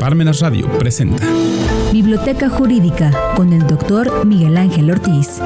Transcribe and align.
Parmenas 0.00 0.40
Radio 0.40 0.66
presenta 0.78 1.26
Biblioteca 1.92 2.48
Jurídica 2.48 3.12
con 3.36 3.52
el 3.52 3.66
doctor 3.66 4.24
Miguel 4.24 4.56
Ángel 4.56 4.90
Ortiz. 4.90 5.38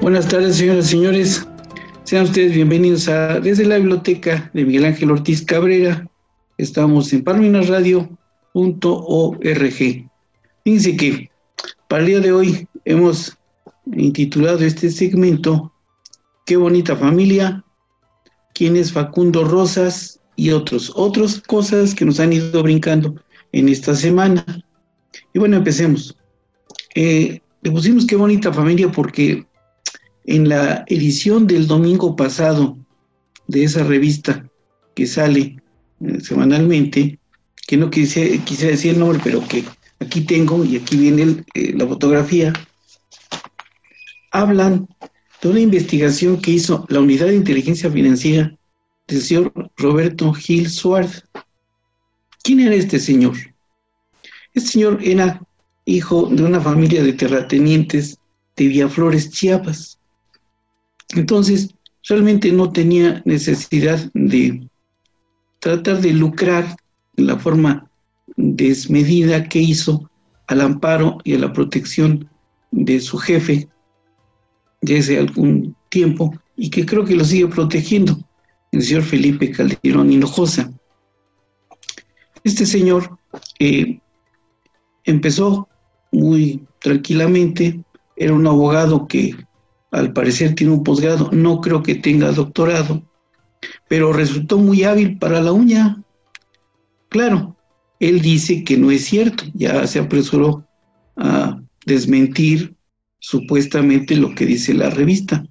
Buenas 0.00 0.26
tardes, 0.26 0.56
señoras 0.56 0.86
y 0.86 0.88
señores. 0.88 1.46
Sean 2.02 2.24
ustedes 2.24 2.52
bienvenidos 2.52 3.08
a 3.08 3.38
desde 3.38 3.64
la 3.64 3.76
biblioteca 3.76 4.50
de 4.52 4.64
Miguel 4.64 4.86
Ángel 4.86 5.12
Ortiz 5.12 5.44
Cabrera. 5.44 6.04
Estamos 6.58 7.12
en 7.12 7.22
parmenasradio.org. 7.22 8.10
Fíjense 10.64 10.96
que 10.96 11.30
para 11.86 12.02
el 12.02 12.08
día 12.08 12.18
de 12.18 12.32
hoy 12.32 12.66
hemos 12.84 13.38
intitulado 13.94 14.58
este 14.64 14.90
segmento 14.90 15.72
Qué 16.44 16.56
bonita 16.56 16.96
familia, 16.96 17.64
quién 18.54 18.76
es 18.76 18.92
Facundo 18.92 19.44
Rosas 19.44 20.20
y 20.36 20.50
otros, 20.50 20.92
otras 20.94 21.40
cosas 21.40 21.94
que 21.94 22.04
nos 22.04 22.20
han 22.20 22.32
ido 22.32 22.62
brincando 22.62 23.14
en 23.52 23.68
esta 23.68 23.94
semana. 23.94 24.44
Y 25.32 25.38
bueno, 25.38 25.56
empecemos. 25.56 26.16
Eh, 26.94 27.40
le 27.62 27.70
pusimos 27.70 28.06
qué 28.06 28.16
bonita 28.16 28.52
familia 28.52 28.90
porque 28.90 29.46
en 30.24 30.48
la 30.48 30.84
edición 30.88 31.46
del 31.46 31.66
domingo 31.66 32.16
pasado 32.16 32.76
de 33.46 33.64
esa 33.64 33.84
revista 33.84 34.44
que 34.94 35.06
sale 35.06 35.56
eh, 36.00 36.20
semanalmente, 36.20 37.18
que 37.66 37.76
no 37.76 37.90
quise, 37.90 38.38
quise 38.44 38.68
decir 38.68 38.94
el 38.94 39.00
nombre, 39.00 39.20
pero 39.22 39.46
que 39.46 39.64
aquí 40.00 40.22
tengo 40.22 40.64
y 40.64 40.76
aquí 40.76 40.96
viene 40.96 41.44
eh, 41.54 41.72
la 41.76 41.86
fotografía, 41.86 42.52
hablan 44.32 44.88
de 45.42 45.48
una 45.48 45.60
investigación 45.60 46.40
que 46.40 46.52
hizo 46.52 46.86
la 46.88 47.00
Unidad 47.00 47.26
de 47.26 47.34
Inteligencia 47.34 47.90
Financiera 47.90 48.56
del 49.08 49.20
señor 49.20 49.52
Roberto 49.76 50.32
Gil 50.32 50.70
Suárez. 50.70 51.24
¿Quién 52.44 52.60
era 52.60 52.76
este 52.76 53.00
señor? 53.00 53.36
Este 54.54 54.70
señor 54.70 55.00
era 55.02 55.42
hijo 55.84 56.26
de 56.26 56.44
una 56.44 56.60
familia 56.60 57.02
de 57.02 57.12
terratenientes 57.12 58.18
de 58.56 58.68
Villaflores, 58.68 59.30
Chiapas. 59.30 59.98
Entonces, 61.16 61.74
realmente 62.08 62.52
no 62.52 62.70
tenía 62.70 63.20
necesidad 63.24 63.98
de 64.14 64.68
tratar 65.58 66.00
de 66.00 66.12
lucrar 66.12 66.76
en 67.16 67.26
la 67.26 67.38
forma 67.38 67.90
desmedida 68.36 69.48
que 69.48 69.58
hizo 69.58 70.08
al 70.46 70.60
amparo 70.60 71.18
y 71.24 71.34
a 71.34 71.38
la 71.38 71.52
protección 71.52 72.28
de 72.70 73.00
su 73.00 73.18
jefe, 73.18 73.68
desde 74.82 75.18
algún 75.18 75.74
tiempo 75.88 76.34
y 76.56 76.68
que 76.68 76.84
creo 76.84 77.04
que 77.04 77.16
lo 77.16 77.24
sigue 77.24 77.46
protegiendo, 77.46 78.18
el 78.72 78.82
señor 78.82 79.02
Felipe 79.02 79.50
Calderón 79.50 80.12
Hinojosa. 80.12 80.70
Este 82.44 82.66
señor 82.66 83.18
eh, 83.58 84.00
empezó 85.04 85.68
muy 86.10 86.66
tranquilamente, 86.80 87.82
era 88.16 88.34
un 88.34 88.46
abogado 88.46 89.06
que 89.06 89.34
al 89.92 90.12
parecer 90.12 90.54
tiene 90.54 90.72
un 90.72 90.82
posgrado, 90.82 91.30
no 91.32 91.60
creo 91.60 91.82
que 91.82 91.94
tenga 91.94 92.32
doctorado, 92.32 93.02
pero 93.88 94.12
resultó 94.12 94.58
muy 94.58 94.82
hábil 94.84 95.18
para 95.18 95.40
la 95.40 95.52
uña. 95.52 96.02
Claro, 97.08 97.56
él 98.00 98.20
dice 98.20 98.64
que 98.64 98.76
no 98.76 98.90
es 98.90 99.04
cierto, 99.04 99.44
ya 99.54 99.86
se 99.86 100.00
apresuró 100.00 100.66
a 101.16 101.60
desmentir 101.86 102.71
supuestamente 103.22 104.16
lo 104.16 104.34
que 104.34 104.44
dice 104.44 104.74
la 104.74 104.90
revista. 104.90 105.46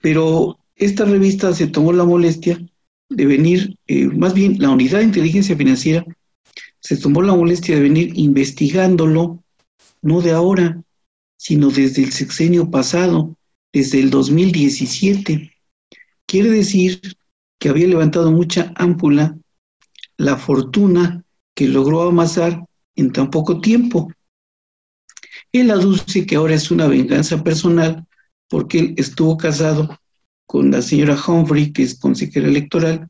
Pero 0.00 0.58
esta 0.76 1.06
revista 1.06 1.52
se 1.54 1.66
tomó 1.66 1.92
la 1.92 2.04
molestia 2.04 2.60
de 3.08 3.26
venir, 3.26 3.76
eh, 3.86 4.06
más 4.06 4.34
bien 4.34 4.56
la 4.58 4.70
unidad 4.70 4.98
de 4.98 5.06
inteligencia 5.06 5.56
financiera 5.56 6.04
se 6.80 6.96
tomó 6.96 7.22
la 7.22 7.34
molestia 7.34 7.74
de 7.76 7.82
venir 7.82 8.12
investigándolo, 8.16 9.42
no 10.02 10.20
de 10.20 10.32
ahora, 10.32 10.82
sino 11.36 11.70
desde 11.70 12.02
el 12.02 12.12
sexenio 12.12 12.70
pasado, 12.70 13.36
desde 13.72 14.00
el 14.00 14.10
2017. 14.10 15.52
Quiere 16.26 16.50
decir 16.50 17.00
que 17.58 17.68
había 17.68 17.86
levantado 17.86 18.30
mucha 18.30 18.72
ámpula 18.76 19.36
la 20.16 20.36
fortuna 20.36 21.24
que 21.54 21.66
logró 21.66 22.02
amasar 22.02 22.64
en 22.96 23.12
tan 23.12 23.30
poco 23.30 23.60
tiempo. 23.60 24.10
Él 25.52 25.70
aduce 25.70 26.26
que 26.26 26.36
ahora 26.36 26.54
es 26.54 26.70
una 26.70 26.86
venganza 26.86 27.42
personal 27.42 28.06
porque 28.48 28.78
él 28.78 28.94
estuvo 28.96 29.36
casado 29.36 29.98
con 30.46 30.70
la 30.70 30.82
señora 30.82 31.16
Humphrey, 31.26 31.72
que 31.72 31.84
es 31.84 31.98
consejera 31.98 32.48
electoral, 32.48 33.08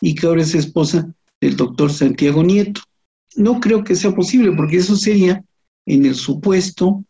y 0.00 0.14
que 0.14 0.26
ahora 0.26 0.42
es 0.42 0.54
esposa 0.54 1.12
del 1.40 1.56
doctor 1.56 1.90
Santiago 1.90 2.42
Nieto. 2.42 2.82
No 3.36 3.60
creo 3.60 3.82
que 3.82 3.96
sea 3.96 4.14
posible, 4.14 4.52
porque 4.52 4.76
eso 4.76 4.96
sería 4.96 5.42
en 5.86 6.04
el 6.04 6.14
supuesto 6.14 7.04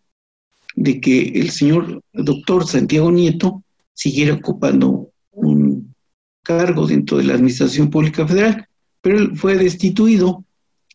de 0.76 1.00
que 1.00 1.28
el 1.34 1.50
señor 1.50 2.02
doctor 2.12 2.66
Santiago 2.66 3.10
Nieto 3.10 3.62
siguiera 3.92 4.34
ocupando 4.34 5.10
un 5.32 5.94
cargo 6.42 6.86
dentro 6.86 7.18
de 7.18 7.24
la 7.24 7.34
Administración 7.34 7.90
Pública 7.90 8.26
Federal, 8.26 8.66
pero 9.00 9.18
él 9.18 9.36
fue 9.36 9.56
destituido 9.56 10.44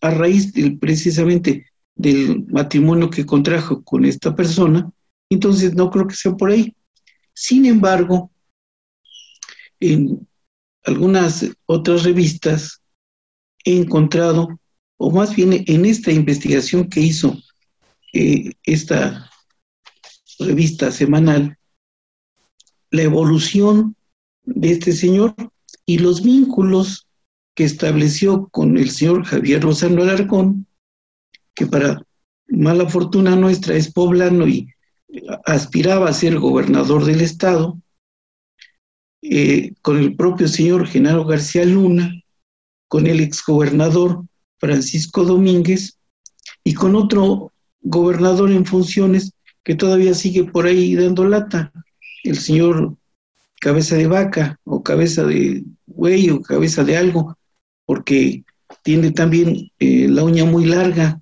a 0.01 0.11
raíz 0.11 0.53
del, 0.53 0.77
precisamente 0.77 1.66
del 1.97 2.45
matrimonio 2.47 3.09
que 3.09 3.25
contrajo 3.25 3.83
con 3.83 4.05
esta 4.05 4.35
persona, 4.35 4.89
entonces 5.29 5.73
no 5.73 5.89
creo 5.89 6.07
que 6.07 6.15
sea 6.15 6.33
por 6.33 6.51
ahí. 6.51 6.75
Sin 7.33 7.65
embargo, 7.65 8.31
en 9.79 10.27
algunas 10.83 11.45
otras 11.65 12.03
revistas 12.03 12.81
he 13.65 13.77
encontrado, 13.77 14.47
o 14.97 15.11
más 15.11 15.35
bien 15.35 15.63
en 15.67 15.85
esta 15.85 16.11
investigación 16.11 16.89
que 16.89 17.01
hizo 17.01 17.37
eh, 18.13 18.51
esta 18.63 19.29
revista 20.39 20.91
semanal, 20.91 21.57
la 22.91 23.01
evolución 23.01 23.95
de 24.43 24.71
este 24.71 24.93
señor 24.93 25.35
y 25.85 25.97
los 25.97 26.23
vínculos 26.23 27.07
que 27.55 27.63
estableció 27.63 28.47
con 28.49 28.77
el 28.77 28.91
señor 28.91 29.25
Javier 29.25 29.63
Rosano 29.63 30.03
Alarcón, 30.03 30.66
que 31.57 31.65
para 31.65 31.99
mala 32.47 32.87
fortuna 32.87 33.35
nuestra 33.35 33.75
es 33.75 33.91
poblano 33.91 34.47
y 34.47 34.69
aspiraba 35.45 36.07
a 36.07 36.13
ser 36.13 36.37
gobernador 36.37 37.03
del 37.03 37.21
estado, 37.21 37.81
eh, 39.23 39.73
con 39.81 39.97
el 39.97 40.15
propio 40.15 40.47
señor 40.47 40.85
Genaro 40.87 41.25
García 41.25 41.65
Luna, 41.65 42.13
con 42.87 43.07
el 43.07 43.19
exgobernador 43.19 44.23
Francisco 44.59 45.25
Domínguez 45.25 45.97
y 46.63 46.75
con 46.75 46.95
otro 46.95 47.51
gobernador 47.81 48.51
en 48.51 48.65
funciones 48.65 49.33
que 49.63 49.75
todavía 49.75 50.13
sigue 50.13 50.43
por 50.43 50.67
ahí 50.67 50.95
dando 50.95 51.25
lata, 51.25 51.73
el 52.23 52.37
señor 52.37 52.95
cabeza 53.59 53.95
de 53.95 54.07
vaca 54.07 54.59
o 54.63 54.83
cabeza 54.83 55.23
de 55.23 55.63
buey 55.87 56.29
o 56.29 56.41
cabeza 56.41 56.83
de 56.83 56.97
algo, 56.97 57.35
porque 57.85 58.43
tiene 58.83 59.11
también 59.11 59.71
eh, 59.79 60.07
la 60.07 60.23
uña 60.23 60.45
muy 60.45 60.65
larga 60.65 61.19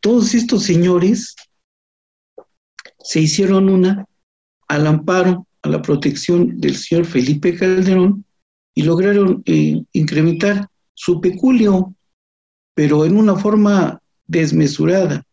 todos 0.00 0.34
estos 0.34 0.62
señores 0.64 1.34
se 3.00 3.20
hicieron 3.20 3.68
una 3.68 4.06
al 4.68 4.86
amparo, 4.86 5.46
a 5.62 5.68
la 5.68 5.82
protección 5.82 6.60
del 6.60 6.76
señor 6.76 7.06
Felipe 7.06 7.56
Calderón 7.56 8.24
y 8.74 8.82
lograron 8.82 9.42
eh, 9.46 9.82
incrementar 9.92 10.68
su 10.94 11.20
peculio, 11.20 11.94
pero 12.74 13.04
en 13.04 13.16
una 13.16 13.36
forma 13.36 14.00
desmesurada. 14.26 15.24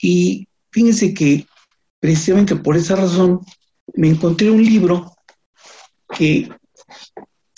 Y 0.00 0.48
fíjense 0.70 1.12
que 1.12 1.46
precisamente 2.00 2.56
por 2.56 2.76
esa 2.76 2.96
razón 2.96 3.40
me 3.94 4.08
encontré 4.08 4.50
un 4.50 4.62
libro 4.62 5.14
que 6.16 6.48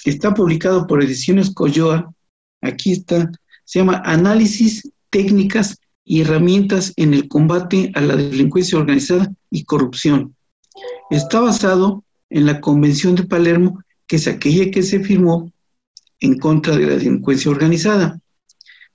está 0.04 0.32
publicado 0.32 0.86
por 0.86 1.02
Ediciones 1.02 1.52
Coyoa, 1.52 2.12
aquí 2.60 2.92
está, 2.92 3.30
se 3.64 3.78
llama 3.80 4.02
Análisis 4.04 4.90
técnicas 5.10 5.78
y 6.08 6.20
herramientas 6.20 6.92
en 6.96 7.12
el 7.12 7.28
combate 7.28 7.90
a 7.94 8.00
la 8.00 8.14
delincuencia 8.14 8.78
organizada 8.78 9.30
y 9.50 9.64
corrupción. 9.64 10.36
Está 11.10 11.40
basado 11.40 12.04
en 12.30 12.46
la 12.46 12.60
Convención 12.60 13.16
de 13.16 13.24
Palermo, 13.24 13.82
que 14.06 14.16
es 14.16 14.28
aquella 14.28 14.70
que 14.70 14.84
se 14.84 15.00
firmó 15.00 15.52
en 16.20 16.38
contra 16.38 16.76
de 16.76 16.86
la 16.86 16.96
delincuencia 16.96 17.50
organizada. 17.50 18.20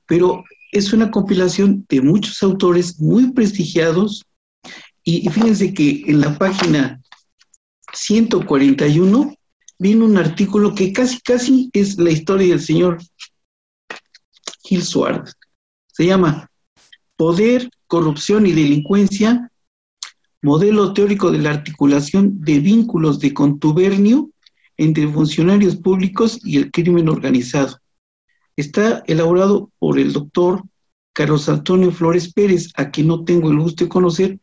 Pero 0.05 0.45
es 0.71 0.93
una 0.93 1.11
compilación 1.11 1.85
de 1.89 2.01
muchos 2.01 2.41
autores 2.43 2.99
muy 2.99 3.31
prestigiados 3.33 4.25
y 5.03 5.27
fíjense 5.29 5.73
que 5.73 6.03
en 6.07 6.21
la 6.21 6.37
página 6.37 7.01
141 7.93 9.35
viene 9.79 10.05
un 10.05 10.17
artículo 10.17 10.73
que 10.73 10.93
casi, 10.93 11.19
casi 11.19 11.69
es 11.73 11.97
la 11.97 12.11
historia 12.11 12.49
del 12.49 12.61
señor 12.61 12.99
Gil 14.63 14.83
Suárez. 14.83 15.35
Se 15.87 16.05
llama 16.05 16.50
Poder, 17.21 17.69
Corrupción 17.85 18.47
y 18.47 18.51
Delincuencia, 18.51 19.51
modelo 20.41 20.91
teórico 20.91 21.29
de 21.29 21.37
la 21.37 21.51
articulación 21.51 22.41
de 22.41 22.59
vínculos 22.59 23.19
de 23.19 23.31
contubernio 23.31 24.31
entre 24.75 25.07
funcionarios 25.07 25.75
públicos 25.75 26.39
y 26.43 26.57
el 26.57 26.71
crimen 26.71 27.09
organizado. 27.09 27.77
Está 28.55 29.03
elaborado 29.05 29.69
por 29.77 29.99
el 29.99 30.13
doctor 30.13 30.63
Carlos 31.13 31.47
Antonio 31.47 31.91
Flores 31.91 32.33
Pérez, 32.33 32.71
a 32.75 32.89
quien 32.89 33.09
no 33.09 33.23
tengo 33.23 33.51
el 33.51 33.59
gusto 33.59 33.83
de 33.83 33.89
conocer, 33.89 34.39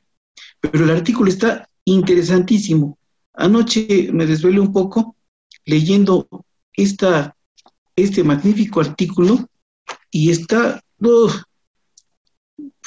pero 0.60 0.84
el 0.84 0.90
artículo 0.90 1.30
está 1.30 1.68
interesantísimo. 1.84 2.96
Anoche 3.34 4.08
me 4.12 4.24
desvelé 4.24 4.60
un 4.60 4.72
poco 4.72 5.16
leyendo 5.64 6.28
este 6.76 8.22
magnífico 8.22 8.80
artículo 8.80 9.48
y 10.12 10.30
está 10.30 10.80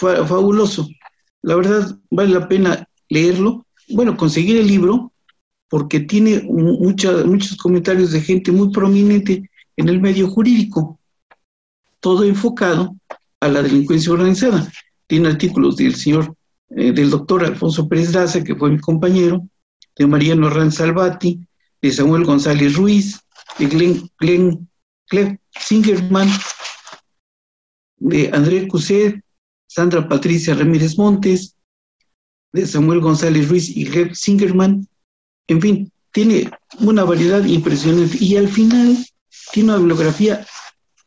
fabuloso. 0.01 0.87
La 1.41 1.55
verdad, 1.55 1.97
vale 2.09 2.31
la 2.31 2.47
pena 2.47 2.87
leerlo. 3.09 3.65
Bueno, 3.89 4.17
conseguir 4.17 4.57
el 4.57 4.67
libro 4.67 5.11
porque 5.69 6.01
tiene 6.01 6.41
muchos 6.43 7.55
comentarios 7.57 8.11
de 8.11 8.21
gente 8.21 8.51
muy 8.51 8.71
prominente 8.71 9.49
en 9.77 9.87
el 9.87 10.01
medio 10.01 10.29
jurídico, 10.29 10.99
todo 12.01 12.25
enfocado 12.25 12.95
a 13.39 13.47
la 13.47 13.61
delincuencia 13.61 14.11
organizada. 14.11 14.69
Tiene 15.07 15.29
artículos 15.29 15.77
del 15.77 15.95
señor, 15.95 16.35
eh, 16.71 16.91
del 16.91 17.09
doctor 17.09 17.45
Alfonso 17.45 17.87
Pérez 17.87 18.11
Daza, 18.11 18.43
que 18.43 18.55
fue 18.55 18.69
mi 18.69 18.79
compañero, 18.79 19.47
de 19.97 20.07
Mariano 20.07 20.47
Arranz 20.47 20.75
Salvati, 20.75 21.39
de 21.81 21.91
Samuel 21.91 22.25
González 22.25 22.75
Ruiz, 22.75 23.21
de 23.57 23.67
Glenn, 23.67 24.09
Glenn, 24.19 24.69
Glenn 25.09 25.39
Singerman, 25.57 26.29
de 27.97 28.29
André 28.33 28.67
Cuset, 28.67 29.21
Sandra 29.73 30.05
Patricia 30.05 30.53
Ramírez 30.53 30.97
Montes, 30.97 31.55
de 32.51 32.67
Samuel 32.67 32.99
González 32.99 33.47
Ruiz 33.47 33.69
y 33.69 33.85
Glenn 33.85 34.13
Singerman. 34.13 34.85
En 35.47 35.61
fin, 35.61 35.91
tiene 36.11 36.51
una 36.81 37.05
variedad 37.05 37.41
impresionante 37.45 38.17
y 38.19 38.35
al 38.35 38.49
final 38.49 38.97
tiene 39.53 39.69
una 39.69 39.77
bibliografía 39.77 40.45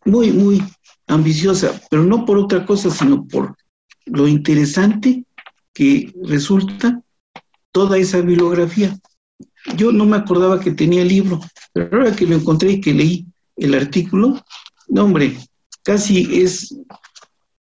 muy, 0.06 0.32
muy 0.32 0.62
ambiciosa, 1.08 1.78
pero 1.90 2.04
no 2.04 2.24
por 2.24 2.38
otra 2.38 2.64
cosa, 2.64 2.90
sino 2.90 3.26
por 3.26 3.54
lo 4.06 4.26
interesante 4.26 5.26
que 5.74 6.14
resulta 6.22 7.02
toda 7.70 7.98
esa 7.98 8.22
bibliografía. 8.22 8.98
Yo 9.76 9.92
no 9.92 10.06
me 10.06 10.16
acordaba 10.16 10.58
que 10.58 10.70
tenía 10.70 11.02
el 11.02 11.08
libro, 11.08 11.38
pero 11.74 11.98
ahora 11.98 12.16
que 12.16 12.26
lo 12.26 12.36
encontré 12.36 12.72
y 12.72 12.80
que 12.80 12.94
leí 12.94 13.26
el 13.56 13.74
artículo, 13.74 14.42
no 14.88 15.04
hombre, 15.04 15.36
casi 15.82 16.40
es 16.42 16.74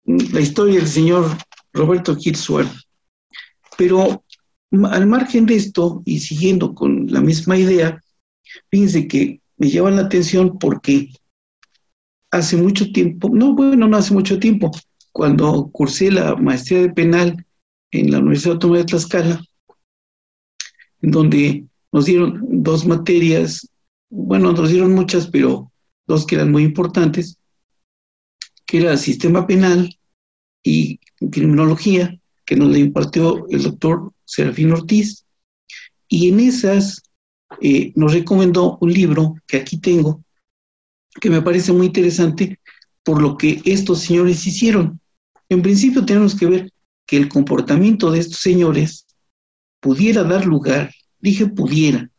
la 0.06 0.40
historia 0.40 0.80
del 0.80 0.88
señor 0.88 1.38
Roberto 1.74 2.16
Kirchhoff. 2.16 2.72
Pero 3.78 4.24
al 4.72 5.08
margen 5.08 5.46
de 5.46 5.56
esto 5.56 6.02
y 6.06 6.20
siguiendo 6.20 6.74
con 6.74 7.08
la 7.12 7.22
misma 7.22 7.58
idea, 7.58 8.02
fíjense 8.70 9.08
que 9.08 9.42
me 9.58 9.70
llama 9.70 9.92
la 9.92 10.02
atención 10.02 10.58
porque 10.60 11.10
hace 12.32 12.58
mucho 12.58 12.92
tiempo, 12.92 13.30
no, 13.34 13.54
bueno, 13.54 13.88
no 13.88 13.98
hace 13.98 14.14
mucho 14.14 14.40
tiempo, 14.40 14.72
cuando 15.12 15.70
cursé 15.72 16.12
la 16.12 16.36
maestría 16.36 16.82
de 16.82 16.90
penal 16.90 17.46
en 17.92 18.12
la 18.12 18.20
Universidad 18.20 18.54
Autónoma 18.54 18.80
de 18.80 18.86
Tlaxcala, 18.86 19.42
en 21.02 21.12
donde 21.12 21.66
nos 21.92 22.06
dieron 22.06 22.42
dos 22.50 22.86
materias, 22.86 23.70
bueno, 24.10 24.52
nos 24.52 24.70
dieron 24.70 24.94
muchas, 24.94 25.28
pero 25.28 25.72
dos 26.06 26.26
que 26.26 26.36
eran 26.36 26.52
muy 26.52 26.64
importantes, 26.64 27.38
que 28.66 28.80
era 28.80 28.98
sistema 28.98 29.46
penal 29.46 29.98
y 30.64 31.00
criminología, 31.32 32.20
que 32.46 32.56
nos 32.56 32.70
le 32.70 32.80
impartió 32.80 33.48
el 33.50 33.64
doctor 33.64 34.12
Serafín 34.26 34.72
Ortiz. 34.72 35.26
Y 36.08 36.30
en 36.30 36.40
esas 36.40 37.04
eh, 37.62 37.92
nos 37.96 38.14
recomendó 38.14 38.78
un 38.82 38.92
libro 38.94 39.36
que 39.48 39.58
aquí 39.58 39.78
tengo, 39.78 40.24
que 41.22 41.30
me 41.30 41.42
parece 41.42 41.72
muy 41.72 41.88
interesante 41.88 42.60
por 43.04 43.22
lo 43.22 43.38
que 43.38 43.62
estos 43.66 44.02
señores 44.02 44.46
hicieron. 44.46 45.00
En 45.50 45.62
principio 45.62 46.06
tenemos 46.06 46.36
que 46.36 46.48
ver 46.48 46.74
que 47.06 47.18
el 47.18 47.30
comportamiento 47.30 48.12
de 48.12 48.20
estos 48.20 48.40
señores 48.40 49.06
pudiera 49.80 50.24
dar 50.24 50.46
lugar, 50.46 50.92
dije 51.20 51.46
pudiera, 51.46 52.10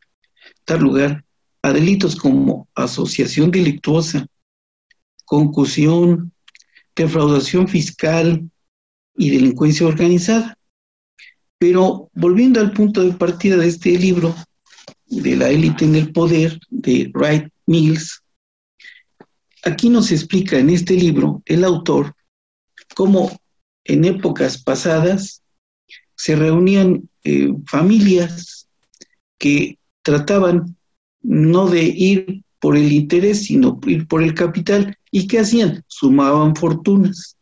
dar 0.66 0.80
lugar 0.80 1.24
a 1.62 1.72
delitos 1.72 2.14
como 2.14 2.68
asociación 2.76 3.50
delictuosa, 3.50 4.26
concusión, 5.24 6.32
defraudación 6.96 7.68
fiscal 7.68 8.50
y 9.16 9.30
delincuencia 9.30 9.86
organizada. 9.86 10.58
Pero 11.58 12.10
volviendo 12.14 12.60
al 12.60 12.72
punto 12.72 13.02
de 13.02 13.12
partida 13.12 13.56
de 13.56 13.68
este 13.68 13.96
libro, 13.98 14.34
de 15.06 15.36
la 15.36 15.48
élite 15.50 15.84
en 15.84 15.94
el 15.94 16.12
poder, 16.12 16.58
de 16.70 17.10
Wright 17.14 17.48
Mills, 17.66 18.22
aquí 19.62 19.88
nos 19.88 20.10
explica 20.10 20.58
en 20.58 20.70
este 20.70 20.94
libro 20.94 21.42
el 21.46 21.64
autor 21.64 22.14
cómo 22.94 23.30
en 23.84 24.04
épocas 24.04 24.62
pasadas 24.62 25.42
se 26.16 26.34
reunían 26.34 27.08
eh, 27.24 27.52
familias 27.66 28.68
que 29.38 29.78
trataban 30.02 30.76
no 31.22 31.68
de 31.68 31.82
ir 31.82 32.44
por 32.66 32.76
el 32.76 32.90
interés, 32.90 33.44
sino 33.44 33.78
por 34.08 34.24
el 34.24 34.34
capital. 34.34 34.98
¿Y 35.12 35.28
qué 35.28 35.38
hacían? 35.38 35.84
Sumaban 35.86 36.56
fortunas. 36.56 37.36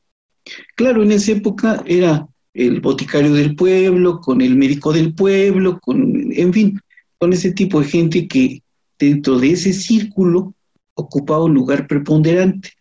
Claro, 0.76 1.02
en 1.02 1.12
esa 1.12 1.32
época 1.32 1.82
era 1.86 2.28
el 2.52 2.82
boticario 2.82 3.32
del 3.32 3.56
pueblo, 3.56 4.20
con 4.20 4.42
el 4.42 4.54
médico 4.54 4.92
del 4.92 5.14
pueblo, 5.14 5.80
con, 5.80 6.30
en 6.30 6.52
fin, 6.52 6.78
con 7.16 7.32
ese 7.32 7.52
tipo 7.52 7.80
de 7.80 7.86
gente 7.86 8.28
que 8.28 8.62
dentro 8.98 9.38
de 9.38 9.52
ese 9.52 9.72
círculo 9.72 10.52
ocupaba 10.92 11.44
un 11.44 11.54
lugar 11.54 11.86
preponderante. 11.86 12.72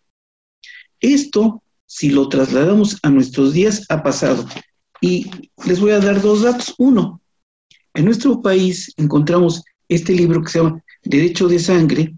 Esto, 1.00 1.62
si 1.86 2.10
lo 2.10 2.28
trasladamos 2.28 2.98
a 3.02 3.08
nuestros 3.08 3.54
días, 3.54 3.86
ha 3.88 4.02
pasado. 4.02 4.46
Y 5.00 5.30
les 5.66 5.80
voy 5.80 5.92
a 5.92 5.98
dar 5.98 6.20
dos 6.20 6.42
datos. 6.42 6.74
Uno, 6.76 7.22
en 7.94 8.04
nuestro 8.04 8.42
país 8.42 8.92
encontramos 8.98 9.64
este 9.88 10.12
libro 10.12 10.42
que 10.42 10.50
se 10.50 10.58
llama 10.58 10.84
Derecho 11.04 11.48
de 11.48 11.58
Sangre, 11.58 12.14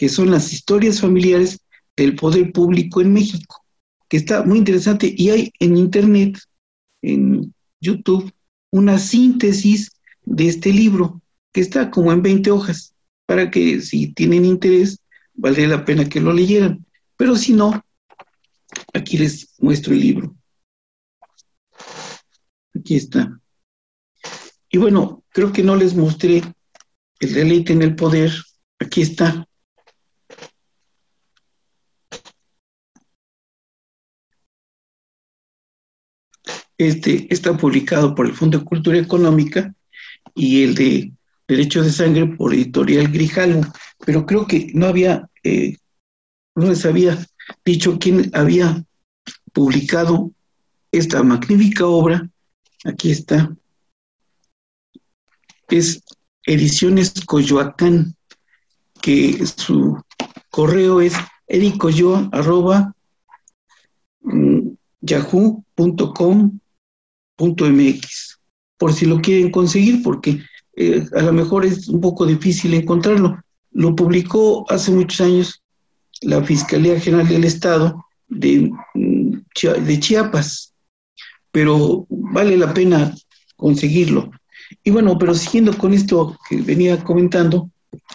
que 0.00 0.08
son 0.08 0.30
las 0.30 0.50
historias 0.50 0.98
familiares 0.98 1.60
del 1.94 2.16
poder 2.16 2.52
público 2.52 3.02
en 3.02 3.12
México, 3.12 3.62
que 4.08 4.16
está 4.16 4.42
muy 4.44 4.56
interesante 4.56 5.14
y 5.14 5.28
hay 5.28 5.52
en 5.58 5.76
Internet, 5.76 6.38
en 7.02 7.54
YouTube, 7.82 8.32
una 8.70 8.98
síntesis 8.98 9.90
de 10.24 10.48
este 10.48 10.72
libro, 10.72 11.20
que 11.52 11.60
está 11.60 11.90
como 11.90 12.14
en 12.14 12.22
20 12.22 12.50
hojas, 12.50 12.94
para 13.26 13.50
que 13.50 13.82
si 13.82 14.14
tienen 14.14 14.46
interés, 14.46 15.00
valdría 15.34 15.68
la 15.68 15.84
pena 15.84 16.08
que 16.08 16.22
lo 16.22 16.32
leyeran. 16.32 16.82
Pero 17.18 17.36
si 17.36 17.52
no, 17.52 17.84
aquí 18.94 19.18
les 19.18 19.54
muestro 19.58 19.92
el 19.92 20.00
libro. 20.00 20.34
Aquí 22.74 22.96
está. 22.96 23.38
Y 24.70 24.78
bueno, 24.78 25.24
creo 25.28 25.52
que 25.52 25.62
no 25.62 25.76
les 25.76 25.94
mostré 25.94 26.42
el 27.18 27.34
deleite 27.34 27.74
en 27.74 27.82
el 27.82 27.94
poder. 27.96 28.32
Aquí 28.78 29.02
está. 29.02 29.46
Este 36.80 37.26
está 37.28 37.54
publicado 37.58 38.14
por 38.14 38.24
el 38.24 38.32
Fondo 38.32 38.58
de 38.58 38.64
Cultura 38.64 38.96
Económica 38.96 39.74
y 40.34 40.64
el 40.64 40.74
de 40.74 41.12
Derecho 41.46 41.82
de 41.82 41.92
Sangre 41.92 42.26
por 42.26 42.54
Editorial 42.54 43.08
Grijalvo, 43.08 43.70
pero 44.06 44.24
creo 44.24 44.46
que 44.46 44.70
no 44.72 44.86
había, 44.86 45.28
eh, 45.44 45.76
no 46.54 46.70
les 46.70 46.86
había 46.86 47.18
dicho 47.66 47.98
quién 47.98 48.30
había 48.32 48.82
publicado 49.52 50.32
esta 50.90 51.22
magnífica 51.22 51.86
obra. 51.86 52.30
Aquí 52.86 53.10
está. 53.10 53.54
Es 55.68 56.02
Ediciones 56.46 57.12
Coyoacán, 57.26 58.16
que 59.02 59.44
su 59.44 60.02
correo 60.48 61.02
es 61.02 61.12
ericoyo.yahoo.com.mx, 67.40 68.38
por 68.78 68.92
si 68.92 69.06
lo 69.06 69.20
quieren 69.20 69.50
conseguir, 69.50 70.02
porque 70.02 70.40
eh, 70.76 71.04
a 71.14 71.22
lo 71.22 71.32
mejor 71.32 71.64
es 71.64 71.88
un 71.88 72.00
poco 72.00 72.26
difícil 72.26 72.74
encontrarlo. 72.74 73.42
Lo 73.72 73.94
publicó 73.94 74.64
hace 74.70 74.90
muchos 74.90 75.20
años 75.20 75.62
la 76.22 76.42
Fiscalía 76.42 77.00
General 77.00 77.28
del 77.28 77.44
Estado 77.44 78.04
de, 78.28 78.70
mm, 78.94 79.32
de 79.84 80.00
Chiapas, 80.00 80.74
pero 81.50 82.06
vale 82.08 82.56
la 82.56 82.72
pena 82.72 83.14
conseguirlo. 83.56 84.30
Y 84.84 84.90
bueno, 84.90 85.18
pero 85.18 85.34
siguiendo 85.34 85.76
con 85.76 85.92
esto 85.92 86.38
que 86.48 86.60
venía 86.60 87.02
comentando, 87.02 87.70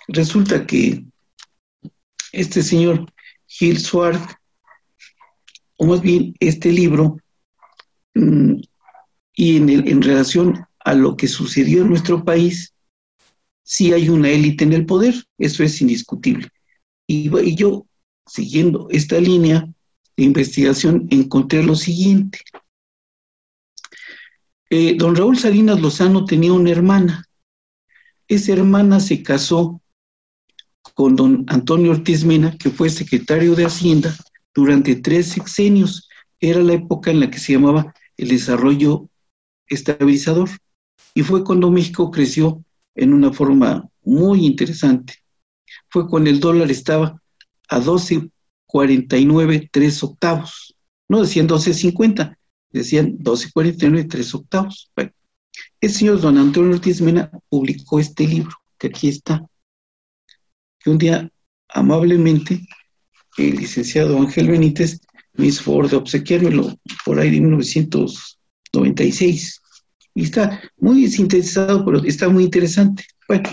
resulta 0.07 0.65
que 0.65 1.03
este 2.31 2.63
señor 2.63 3.11
Gil 3.47 3.79
Swartz, 3.79 4.35
o 5.77 5.85
más 5.85 6.01
bien 6.01 6.33
este 6.39 6.71
libro, 6.71 7.17
mm, 8.13 8.61
y 9.35 9.57
en, 9.57 9.69
en 9.69 10.01
relación 10.01 10.65
a 10.79 10.93
lo 10.93 11.17
que 11.17 11.27
sucedió 11.27 11.81
en 11.81 11.89
nuestro 11.89 12.23
país, 12.23 12.73
sí 13.63 13.91
hay 13.91 14.09
una 14.09 14.29
élite 14.29 14.63
en 14.63 14.73
el 14.73 14.85
poder, 14.85 15.15
eso 15.37 15.63
es 15.63 15.81
indiscutible. 15.81 16.47
Y, 17.07 17.35
y 17.37 17.55
yo, 17.55 17.85
siguiendo 18.25 18.87
esta 18.91 19.19
línea 19.19 19.67
de 20.15 20.23
investigación, 20.23 21.07
encontré 21.11 21.63
lo 21.63 21.75
siguiente. 21.75 22.39
Eh, 24.69 24.95
don 24.97 25.15
Raúl 25.15 25.37
Salinas 25.37 25.81
Lozano 25.81 26.25
tenía 26.25 26.53
una 26.53 26.71
hermana. 26.71 27.25
Esa 28.27 28.53
hermana 28.53 28.99
se 28.99 29.21
casó 29.21 29.81
con 30.95 31.15
don 31.15 31.45
Antonio 31.47 31.91
Ortiz 31.91 32.23
Mena, 32.23 32.57
que 32.57 32.69
fue 32.69 32.89
secretario 32.89 33.55
de 33.55 33.65
Hacienda 33.65 34.15
durante 34.53 34.95
tres 34.95 35.27
sexenios. 35.27 36.07
Era 36.39 36.61
la 36.61 36.73
época 36.73 37.11
en 37.11 37.19
la 37.19 37.29
que 37.29 37.39
se 37.39 37.53
llamaba 37.53 37.93
el 38.17 38.29
desarrollo 38.29 39.09
estabilizador. 39.67 40.49
Y 41.13 41.23
fue 41.23 41.43
cuando 41.43 41.71
México 41.71 42.11
creció 42.11 42.63
en 42.95 43.13
una 43.13 43.31
forma 43.31 43.89
muy 44.03 44.45
interesante. 44.45 45.15
Fue 45.89 46.07
cuando 46.07 46.29
el 46.29 46.39
dólar 46.39 46.71
estaba 46.71 47.21
a 47.69 47.79
12.49 47.79 49.69
tres 49.71 50.03
octavos. 50.03 50.75
No 51.07 51.21
decían 51.21 51.47
12.50, 51.47 52.37
decían 52.71 53.17
12.49 53.19 54.09
tres 54.09 54.33
octavos. 54.33 54.91
Bueno, 54.95 55.11
el 55.81 55.91
señor 55.91 56.21
don 56.21 56.37
Antonio 56.37 56.71
Ortiz 56.71 57.01
Mena 57.01 57.31
publicó 57.49 57.99
este 57.99 58.27
libro, 58.27 58.55
que 58.77 58.87
aquí 58.87 59.07
está, 59.07 59.45
que 60.79 60.89
un 60.89 60.97
día 60.97 61.31
amablemente 61.69 62.65
el 63.37 63.55
licenciado 63.57 64.19
Ángel 64.19 64.49
Benítez 64.49 65.01
me 65.33 65.47
hizo 65.47 65.63
favor 65.63 65.89
de 65.89 65.97
obsequiármelo 65.97 66.77
por 67.03 67.19
ahí 67.19 67.31
de 67.31 67.37
1996. 68.81 69.61
Y 70.15 70.23
está 70.23 70.61
muy 70.77 71.07
sintetizado, 71.07 71.83
pero 71.85 72.03
está 72.03 72.29
muy 72.29 72.45
interesante. 72.45 73.03
Bueno, 73.27 73.49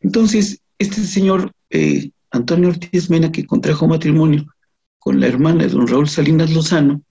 entonces, 0.00 0.60
este 0.78 1.02
señor 1.04 1.52
eh, 1.70 2.10
Antonio 2.30 2.68
Ortiz 2.68 3.08
Mena, 3.08 3.30
que 3.32 3.46
contrajo 3.46 3.86
matrimonio 3.86 4.46
con 4.98 5.20
la 5.20 5.26
hermana 5.26 5.64
de 5.64 5.70
don 5.70 5.86
Raúl 5.86 6.08
Salinas 6.08 6.50
Lozano, 6.52 7.02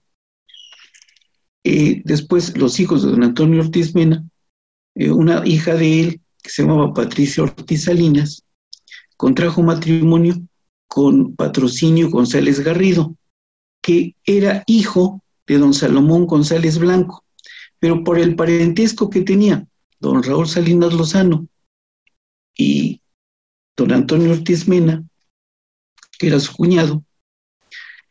eh, 1.64 2.02
después 2.04 2.56
los 2.56 2.78
hijos 2.78 3.02
de 3.02 3.10
don 3.10 3.24
Antonio 3.24 3.60
Ortiz 3.60 3.94
Mena, 3.94 4.24
eh, 4.94 5.10
una 5.10 5.46
hija 5.46 5.74
de 5.74 6.00
él, 6.00 6.20
que 6.42 6.50
se 6.50 6.62
llamaba 6.62 6.94
Patricia 6.94 7.42
Ortiz 7.42 7.84
Salinas, 7.84 8.44
contrajo 9.16 9.62
matrimonio 9.62 10.36
con 10.86 11.34
Patrocinio 11.34 12.08
González 12.10 12.60
Garrido, 12.60 13.16
que 13.82 14.14
era 14.24 14.62
hijo 14.66 15.22
de 15.46 15.58
don 15.58 15.74
Salomón 15.74 16.26
González 16.26 16.78
Blanco, 16.78 17.24
pero 17.86 18.02
por 18.02 18.18
el 18.18 18.34
parentesco 18.34 19.08
que 19.08 19.20
tenía 19.20 19.64
don 20.00 20.20
Raúl 20.20 20.48
Salinas 20.48 20.92
Lozano 20.92 21.46
y 22.58 23.00
don 23.76 23.92
Antonio 23.92 24.32
Ortiz 24.32 24.66
Mena, 24.66 25.04
que 26.18 26.26
era 26.26 26.40
su 26.40 26.52
cuñado, 26.52 27.04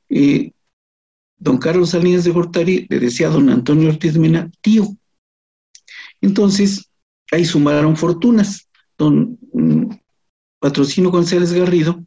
eh, 0.07 0.53
don 1.35 1.57
Carlos 1.57 1.89
Salinas 1.89 2.23
de 2.23 2.31
Gortari 2.31 2.87
le 2.89 2.99
decía 3.01 3.27
a 3.27 3.31
don 3.31 3.49
Antonio 3.49 3.89
Ortiz 3.89 4.17
Mena, 4.17 4.49
tío. 4.61 4.87
Entonces, 6.21 6.89
ahí 7.33 7.43
sumaron 7.43 7.97
fortunas. 7.97 8.69
Don 8.97 9.37
mm, 9.51 9.89
Patrocino 10.59 11.11
González 11.11 11.51
Garrido 11.51 12.01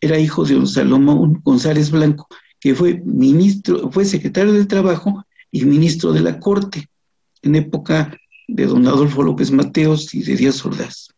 era 0.00 0.18
hijo 0.18 0.44
de 0.44 0.54
don 0.54 0.66
Salomón 0.66 1.40
González 1.44 1.92
Blanco, 1.92 2.26
que 2.58 2.74
fue 2.74 3.00
ministro, 3.04 3.92
fue 3.92 4.04
secretario 4.04 4.52
de 4.52 4.66
Trabajo 4.66 5.24
y 5.52 5.64
ministro 5.64 6.12
de 6.12 6.20
la 6.20 6.40
Corte 6.40 6.88
en 7.44 7.54
época 7.54 8.16
de 8.48 8.66
don 8.66 8.86
Adolfo 8.86 9.22
López 9.22 9.50
Mateos 9.50 10.14
y 10.14 10.22
de 10.22 10.36
Díaz 10.36 10.64
Ordaz. 10.64 11.08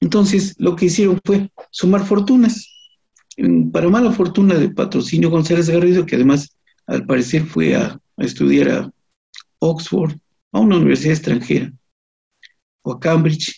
Entonces, 0.00 0.54
lo 0.58 0.76
que 0.76 0.86
hicieron 0.86 1.18
fue 1.24 1.50
sumar 1.70 2.04
fortunas. 2.04 2.68
Para 3.72 3.88
mala 3.88 4.12
fortuna 4.12 4.54
de 4.54 4.70
Patrocinio 4.70 5.30
González 5.30 5.68
Garrido, 5.68 6.06
que 6.06 6.16
además 6.16 6.56
al 6.86 7.06
parecer 7.06 7.44
fue 7.44 7.76
a, 7.76 8.00
estudiar 8.16 8.68
a 8.70 8.90
Oxford, 9.60 10.16
a 10.52 10.58
una 10.58 10.76
universidad 10.76 11.14
extranjera, 11.14 11.72
o 12.82 12.92
a 12.92 13.00
Cambridge. 13.00 13.56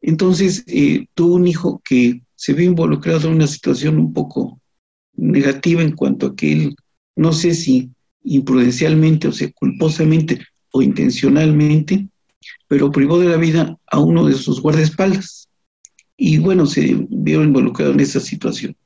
Entonces 0.00 0.62
eh, 0.68 1.06
tuvo 1.14 1.34
un 1.34 1.48
hijo 1.48 1.80
que 1.84 2.22
se 2.36 2.52
vio 2.52 2.66
involucrado 2.66 3.28
en 3.28 3.34
una 3.34 3.48
situación 3.48 3.98
un 3.98 4.12
poco 4.12 4.60
negativa 5.14 5.82
en 5.82 5.96
cuanto 5.96 6.26
a 6.26 6.36
que 6.36 6.52
él, 6.52 6.76
no 7.16 7.32
sé 7.32 7.54
si 7.54 7.90
imprudencialmente 8.22 9.26
o 9.26 9.32
sea, 9.32 9.50
culposamente 9.52 10.40
o 10.72 10.82
intencionalmente, 10.82 12.08
pero 12.66 12.92
privó 12.92 13.18
de 13.18 13.28
la 13.28 13.36
vida 13.36 13.76
a 13.86 13.98
uno 13.98 14.26
de 14.26 14.34
sus 14.34 14.60
guardaespaldas. 14.60 15.48
Y 16.16 16.38
bueno, 16.38 16.66
se 16.66 17.06
vio 17.08 17.42
involucrado 17.42 17.92
en 17.92 18.00
esa 18.00 18.20
situación. 18.20 18.76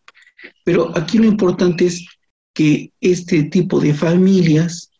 Pero 0.64 0.96
aquí 0.96 1.18
lo 1.18 1.26
importante 1.26 1.86
es 1.86 2.06
que 2.52 2.92
este 3.00 3.44
tipo 3.44 3.80
de 3.80 3.94
familias 3.94 4.90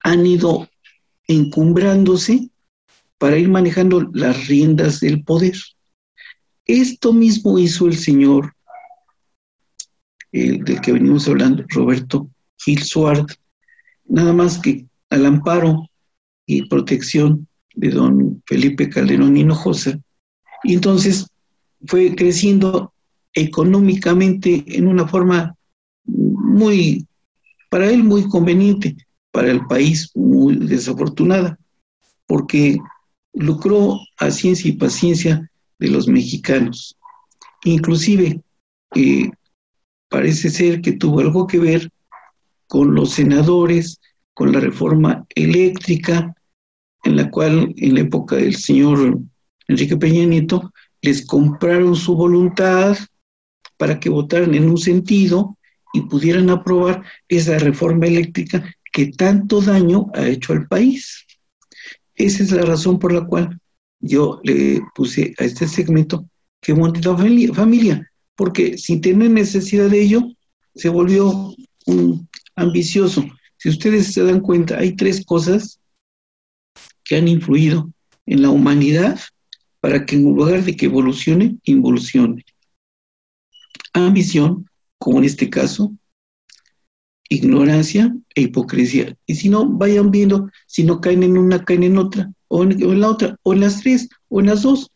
han 0.00 0.26
ido 0.26 0.68
encumbrándose 1.26 2.50
para 3.18 3.38
ir 3.38 3.48
manejando 3.48 4.08
las 4.12 4.46
riendas 4.46 5.00
del 5.00 5.22
poder. 5.24 5.56
Esto 6.66 7.12
mismo 7.12 7.58
hizo 7.58 7.86
el 7.86 7.96
señor 7.96 8.54
el 10.32 10.64
del 10.64 10.80
que 10.80 10.92
venimos 10.92 11.26
hablando, 11.28 11.64
Roberto 11.68 12.28
Gil 12.58 12.82
Suárez, 12.82 13.38
nada 14.04 14.32
más 14.32 14.58
que 14.58 14.86
al 15.10 15.26
amparo 15.26 15.87
y 16.48 16.66
protección 16.66 17.46
de 17.74 17.90
don 17.90 18.42
Felipe 18.46 18.88
Calderón 18.88 19.36
Hinojosa, 19.36 20.00
y 20.64 20.74
entonces 20.74 21.28
fue 21.86 22.16
creciendo 22.16 22.92
económicamente 23.34 24.64
en 24.66 24.88
una 24.88 25.06
forma 25.06 25.54
muy, 26.04 27.06
para 27.70 27.90
él 27.90 28.02
muy 28.02 28.26
conveniente, 28.28 28.96
para 29.30 29.50
el 29.50 29.64
país 29.66 30.10
muy 30.14 30.56
desafortunada, 30.56 31.58
porque 32.26 32.78
lucró 33.34 34.00
a 34.16 34.30
ciencia 34.30 34.70
y 34.70 34.72
paciencia 34.72 35.50
de 35.78 35.88
los 35.88 36.08
mexicanos. 36.08 36.96
Inclusive, 37.64 38.40
eh, 38.94 39.30
parece 40.08 40.48
ser 40.48 40.80
que 40.80 40.92
tuvo 40.92 41.20
algo 41.20 41.46
que 41.46 41.58
ver 41.58 41.90
con 42.66 42.94
los 42.94 43.10
senadores, 43.10 44.00
con 44.32 44.50
la 44.52 44.60
reforma 44.60 45.26
eléctrica, 45.34 46.34
en 47.08 47.16
la 47.16 47.30
cual 47.30 47.74
en 47.76 47.94
la 47.94 48.00
época 48.00 48.36
del 48.36 48.54
señor 48.54 49.18
Enrique 49.66 49.96
Peña 49.96 50.26
Nieto 50.26 50.72
les 51.00 51.24
compraron 51.24 51.96
su 51.96 52.14
voluntad 52.14 52.96
para 53.78 53.98
que 53.98 54.10
votaran 54.10 54.54
en 54.54 54.68
un 54.68 54.76
sentido 54.76 55.56
y 55.94 56.02
pudieran 56.02 56.50
aprobar 56.50 57.02
esa 57.28 57.58
reforma 57.58 58.06
eléctrica 58.06 58.62
que 58.92 59.06
tanto 59.06 59.62
daño 59.62 60.10
ha 60.14 60.26
hecho 60.26 60.52
al 60.52 60.66
país. 60.66 61.24
Esa 62.14 62.42
es 62.42 62.52
la 62.52 62.62
razón 62.62 62.98
por 62.98 63.12
la 63.12 63.24
cual 63.24 63.58
yo 64.00 64.40
le 64.44 64.80
puse 64.94 65.34
a 65.38 65.44
este 65.44 65.66
segmento 65.66 66.28
que 66.60 66.74
familia, 66.74 67.54
familia, 67.54 68.12
porque 68.36 68.76
sin 68.76 69.00
tener 69.00 69.30
necesidad 69.30 69.88
de 69.88 70.02
ello, 70.02 70.22
se 70.74 70.88
volvió 70.90 71.54
un 71.86 72.28
ambicioso. 72.54 73.24
Si 73.56 73.70
ustedes 73.70 74.12
se 74.12 74.24
dan 74.24 74.40
cuenta, 74.40 74.76
hay 74.78 74.94
tres 74.94 75.24
cosas 75.24 75.80
que 77.08 77.16
han 77.16 77.26
influido 77.26 77.90
en 78.26 78.42
la 78.42 78.50
humanidad 78.50 79.18
para 79.80 80.04
que 80.04 80.14
en 80.16 80.24
lugar 80.24 80.62
de 80.62 80.76
que 80.76 80.86
evolucione, 80.86 81.56
involucione. 81.64 82.44
Ambición, 83.94 84.68
como 84.98 85.18
en 85.18 85.24
este 85.24 85.48
caso, 85.48 85.92
ignorancia 87.30 88.14
e 88.34 88.42
hipocresía. 88.42 89.16
Y 89.26 89.34
si 89.36 89.48
no, 89.48 89.66
vayan 89.66 90.10
viendo, 90.10 90.50
si 90.66 90.84
no 90.84 91.00
caen 91.00 91.22
en 91.22 91.38
una, 91.38 91.64
caen 91.64 91.82
en 91.82 91.96
otra, 91.96 92.30
o 92.48 92.62
en, 92.62 93.00
la 93.00 93.08
otra, 93.08 93.36
o 93.42 93.54
en 93.54 93.60
las 93.60 93.80
tres, 93.80 94.08
o 94.28 94.40
en 94.40 94.46
las 94.46 94.62
dos. 94.62 94.90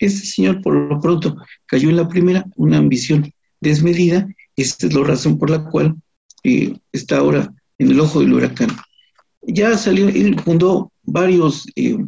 Este 0.00 0.26
señor, 0.26 0.62
por 0.62 0.74
lo 0.74 1.00
pronto, 1.00 1.36
cayó 1.66 1.90
en 1.90 1.96
la 1.96 2.08
primera, 2.08 2.44
una 2.56 2.78
ambición 2.78 3.32
desmedida, 3.60 4.26
esta 4.56 4.88
es 4.88 4.94
la 4.94 5.04
razón 5.04 5.38
por 5.38 5.48
la 5.48 5.64
cual 5.70 5.94
eh, 6.42 6.76
está 6.90 7.18
ahora 7.18 7.54
en 7.78 7.90
el 7.90 8.00
ojo 8.00 8.20
del 8.20 8.32
huracán. 8.32 8.70
Ya 9.42 9.76
salió, 9.76 10.08
él 10.08 10.40
fundó 10.40 10.91
varios 11.02 11.66
eh, 11.76 11.98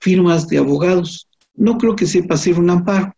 firmas 0.00 0.48
de 0.48 0.58
abogados. 0.58 1.28
No 1.54 1.78
creo 1.78 1.96
que 1.96 2.06
sepa 2.06 2.34
hacer 2.34 2.58
un 2.58 2.70
amparo, 2.70 3.14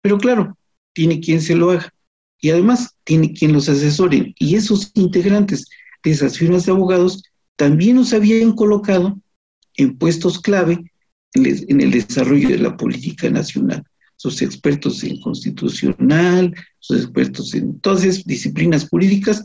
pero 0.00 0.18
claro, 0.18 0.56
tiene 0.92 1.20
quien 1.20 1.40
se 1.40 1.54
lo 1.54 1.70
haga 1.70 1.92
y 2.40 2.50
además 2.50 2.96
tiene 3.04 3.32
quien 3.32 3.52
los 3.52 3.68
asesore. 3.68 4.34
Y 4.38 4.54
esos 4.54 4.90
integrantes 4.94 5.66
de 6.02 6.10
esas 6.10 6.38
firmas 6.38 6.66
de 6.66 6.72
abogados 6.72 7.22
también 7.56 7.96
nos 7.96 8.12
habían 8.12 8.52
colocado 8.52 9.18
en 9.74 9.96
puestos 9.98 10.40
clave 10.40 10.92
en 11.34 11.80
el 11.80 11.90
desarrollo 11.90 12.48
de 12.48 12.58
la 12.58 12.76
política 12.76 13.28
nacional. 13.30 13.84
Sus 14.16 14.42
expertos 14.42 15.04
en 15.04 15.20
constitucional, 15.20 16.54
sus 16.80 17.02
expertos 17.02 17.54
en 17.54 17.78
todas 17.80 18.24
disciplinas 18.24 18.88
jurídicas, 18.88 19.44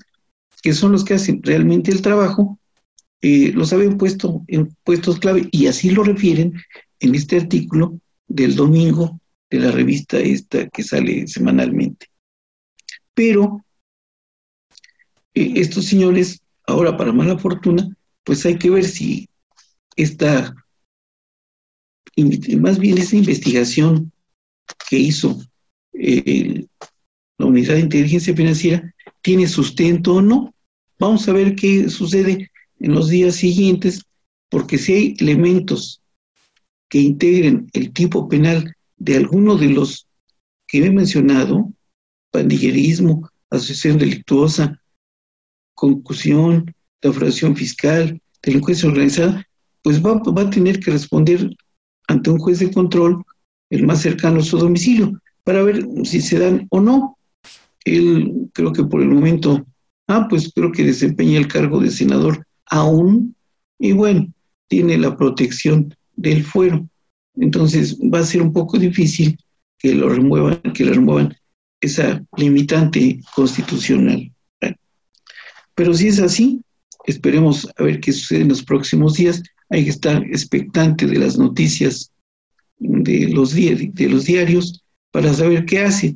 que 0.64 0.74
son 0.74 0.94
los 0.94 1.04
que 1.04 1.16
hacen 1.16 1.42
realmente 1.44 1.92
el 1.92 2.02
trabajo, 2.02 2.60
eh, 3.26 3.54
los 3.54 3.72
habían 3.72 3.98
puesto 3.98 4.44
en 4.50 4.76
puestos 4.84 5.18
clave 5.18 5.48
y 5.50 5.68
así 5.68 5.92
lo 5.92 6.04
refieren 6.04 6.52
en 7.00 7.16
este 7.16 7.38
artículo 7.38 7.98
del 8.28 8.54
domingo 8.54 9.18
de 9.50 9.60
la 9.60 9.72
revista 9.72 10.20
esta 10.20 10.68
que 10.68 10.84
sale 10.84 11.26
semanalmente. 11.28 12.08
Pero 13.14 13.64
eh, 15.34 15.54
estos 15.56 15.86
señores, 15.86 16.42
ahora 16.68 16.98
para 16.98 17.14
mala 17.14 17.40
fortuna, 17.40 17.96
pues 18.26 18.46
hay 18.46 18.58
que 18.58 18.70
ver 18.70 18.84
si 18.84 19.30
esta, 19.96 20.54
más 22.60 22.78
bien 22.78 22.98
esa 22.98 23.16
investigación 23.16 24.12
que 24.90 24.98
hizo 24.98 25.42
eh, 25.94 26.66
la 27.38 27.46
unidad 27.46 27.76
de 27.76 27.80
inteligencia 27.80 28.36
financiera 28.36 28.94
tiene 29.22 29.48
sustento 29.48 30.16
o 30.16 30.22
no. 30.22 30.54
Vamos 31.00 31.26
a 31.30 31.32
ver 31.32 31.56
qué 31.56 31.90
sucede 31.90 32.52
en 32.84 32.94
los 32.94 33.08
días 33.08 33.36
siguientes, 33.36 34.04
porque 34.50 34.78
si 34.78 34.94
hay 34.94 35.16
elementos 35.20 36.02
que 36.90 37.00
integren 37.00 37.70
el 37.74 37.92
tipo 37.94 38.28
penal 38.28 38.76
de 38.98 39.16
alguno 39.16 39.56
de 39.56 39.70
los 39.70 40.06
que 40.68 40.86
he 40.86 40.92
mencionado, 40.92 41.72
pandillerismo, 42.30 43.30
asociación 43.50 43.98
delictuosa, 43.98 44.80
concusión, 45.74 46.76
defraudación 47.02 47.56
fiscal, 47.56 48.22
delincuencia 48.42 48.90
organizada, 48.90 49.48
pues 49.82 50.04
va, 50.04 50.16
va, 50.16 50.42
a 50.42 50.50
tener 50.50 50.80
que 50.82 50.92
responder 50.92 51.56
ante 52.10 52.30
un 52.30 52.38
juez 52.38 52.60
de 52.60 52.72
control 52.72 53.24
el 53.70 53.86
más 53.86 54.02
cercano 54.02 54.40
a 54.40 54.44
su 54.44 54.58
domicilio 54.58 55.20
para 55.46 55.64
ver 55.64 55.86
si 56.04 56.22
se 56.22 56.38
dan 56.38 56.68
o 56.70 56.82
no. 56.82 57.18
Él 57.86 58.50
creo 58.54 58.74
que 58.74 58.84
por 58.84 59.02
el 59.02 59.10
momento, 59.10 59.66
ah, 60.08 60.28
pues 60.30 60.52
creo 60.54 60.72
que 60.72 60.84
desempeña 60.84 61.38
el 61.38 61.48
cargo 61.48 61.80
de 61.80 61.90
senador 61.90 62.46
aún 62.74 63.36
y 63.78 63.92
bueno, 63.92 64.34
tiene 64.68 64.98
la 64.98 65.16
protección 65.16 65.96
del 66.16 66.44
fuero. 66.44 66.88
Entonces 67.36 67.98
va 68.00 68.20
a 68.20 68.26
ser 68.26 68.42
un 68.42 68.52
poco 68.52 68.80
difícil 68.80 69.38
que 69.78 69.94
lo 69.94 70.10
remuevan, 70.10 70.60
que 70.74 70.86
le 70.86 70.94
remuevan 70.94 71.36
esa 71.82 72.24
limitante 72.36 73.20
constitucional. 73.36 74.32
Pero 75.76 75.94
si 75.94 76.08
es 76.08 76.20
así, 76.20 76.62
esperemos 77.06 77.68
a 77.78 77.84
ver 77.84 78.00
qué 78.00 78.12
sucede 78.12 78.42
en 78.42 78.50
los 78.50 78.64
próximos 78.64 79.16
días. 79.16 79.44
Hay 79.70 79.84
que 79.84 79.90
estar 79.92 80.24
expectante 80.24 81.06
de 81.06 81.20
las 81.20 81.38
noticias 81.38 82.12
de 82.78 83.28
los, 83.30 83.54
de 83.54 84.10
los 84.10 84.26
diarios 84.26 84.84
para 85.12 85.34
saber 85.34 85.66
qué 85.66 85.80
hace. 85.80 86.16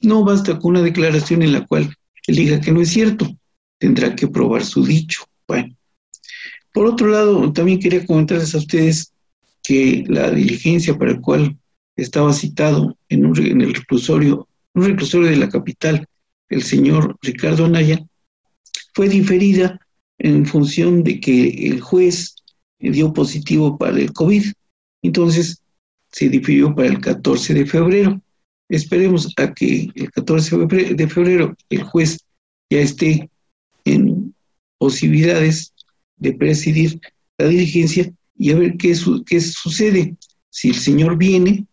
No 0.00 0.24
basta 0.24 0.58
con 0.58 0.72
una 0.72 0.82
declaración 0.82 1.42
en 1.42 1.52
la 1.52 1.66
cual 1.66 1.94
él 2.26 2.36
diga 2.36 2.60
que 2.60 2.72
no 2.72 2.80
es 2.80 2.90
cierto, 2.90 3.26
tendrá 3.78 4.14
que 4.14 4.28
probar 4.28 4.64
su 4.64 4.84
dicho. 4.84 5.24
Bueno, 5.46 5.74
por 6.74 6.86
otro 6.86 7.06
lado, 7.06 7.52
también 7.52 7.78
quería 7.78 8.04
comentarles 8.04 8.52
a 8.52 8.58
ustedes 8.58 9.12
que 9.62 10.02
la 10.08 10.28
diligencia 10.32 10.98
para 10.98 11.12
el 11.12 11.20
cual 11.20 11.56
estaba 11.94 12.32
citado 12.32 12.98
en, 13.08 13.24
un, 13.24 13.38
en 13.38 13.60
el 13.60 13.74
reclusorio, 13.74 14.48
un 14.74 14.84
reclusorio 14.84 15.30
de 15.30 15.36
la 15.36 15.48
capital, 15.48 16.04
el 16.48 16.64
señor 16.64 17.16
Ricardo 17.22 17.68
Naya, 17.68 18.04
fue 18.92 19.08
diferida 19.08 19.78
en 20.18 20.46
función 20.46 21.04
de 21.04 21.20
que 21.20 21.68
el 21.68 21.80
juez 21.80 22.34
dio 22.80 23.12
positivo 23.12 23.78
para 23.78 23.96
el 23.96 24.12
COVID. 24.12 24.44
Entonces, 25.02 25.62
se 26.10 26.28
difirió 26.28 26.74
para 26.74 26.88
el 26.88 27.00
14 27.00 27.54
de 27.54 27.66
febrero. 27.66 28.20
Esperemos 28.68 29.32
a 29.36 29.54
que 29.54 29.92
el 29.94 30.10
14 30.10 30.56
de 30.66 31.08
febrero 31.08 31.54
el 31.70 31.84
juez 31.84 32.18
ya 32.68 32.80
esté 32.80 33.30
en 33.84 34.34
posibilidades 34.78 35.73
de 36.16 36.32
presidir 36.32 37.00
la 37.38 37.48
diligencia 37.48 38.12
y 38.36 38.50
a 38.50 38.56
ver 38.56 38.76
qué, 38.76 38.96
qué 39.26 39.40
sucede. 39.40 40.16
Si 40.50 40.68
el 40.68 40.76
señor 40.76 41.16
viene, 41.16 41.66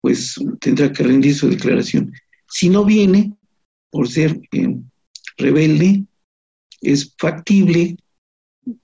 pues 0.00 0.36
tendrá 0.60 0.92
que 0.92 1.02
rendir 1.02 1.34
su 1.34 1.48
declaración. 1.48 2.12
Si 2.48 2.68
no 2.68 2.84
viene, 2.84 3.32
por 3.90 4.08
ser 4.08 4.40
eh, 4.52 4.76
rebelde, 5.36 6.04
es 6.80 7.14
factible, 7.18 7.96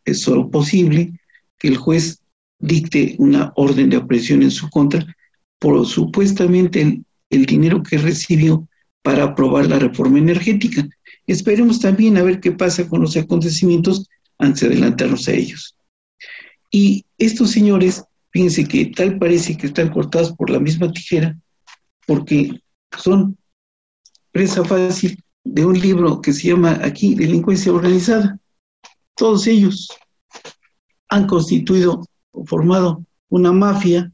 es 0.05 0.21
solo 0.21 0.51
posible 0.51 1.13
que 1.59 1.69
el 1.69 1.77
juez 1.77 2.23
dicte 2.59 3.17
una 3.19 3.53
orden 3.57 3.91
de 3.91 3.97
aprehensión 3.97 4.43
en 4.43 4.51
su 4.51 4.69
contra 4.71 5.05
por 5.61 5.87
supuestamente 5.87 7.03
el 7.29 7.47
dinero 7.47 7.83
que 7.83 7.99
recibió 7.99 8.67
para 9.03 9.25
aprobar 9.25 9.69
la 9.69 9.79
reforma 9.79 10.19
energética. 10.19 10.89
Esperemos 11.27 11.81
también 11.81 12.17
a 12.17 12.23
ver 12.23 12.41
qué 12.41 12.53
pasa 12.53 12.89
con 12.89 13.03
los 13.03 13.17
acontecimientos 13.17 14.09
antes 14.41 14.63
de 14.63 14.69
adelantarnos 14.69 15.29
a 15.29 15.33
ellos. 15.33 15.77
Y 16.71 17.05
estos 17.19 17.51
señores, 17.51 18.05
fíjense 18.31 18.65
que 18.67 18.87
tal 18.87 19.19
parece 19.19 19.57
que 19.57 19.67
están 19.67 19.91
cortados 19.91 20.33
por 20.33 20.51
la 20.51 20.59
misma 20.59 20.93
tijera, 20.93 21.37
porque 22.07 22.61
son 22.99 23.37
presa 24.33 24.65
fácil 24.65 25.23
de 25.45 25.65
un 25.65 25.79
libro 25.79 26.21
que 26.21 26.33
se 26.33 26.49
llama 26.49 26.79
aquí 26.83 27.15
Delincuencia 27.15 27.73
Organizada. 27.73 28.39
Todos 29.17 29.47
ellos 29.47 29.89
han 31.09 31.27
constituido 31.27 32.05
o 32.33 32.45
formado 32.47 33.05
una 33.29 33.53
mafia 33.53 34.13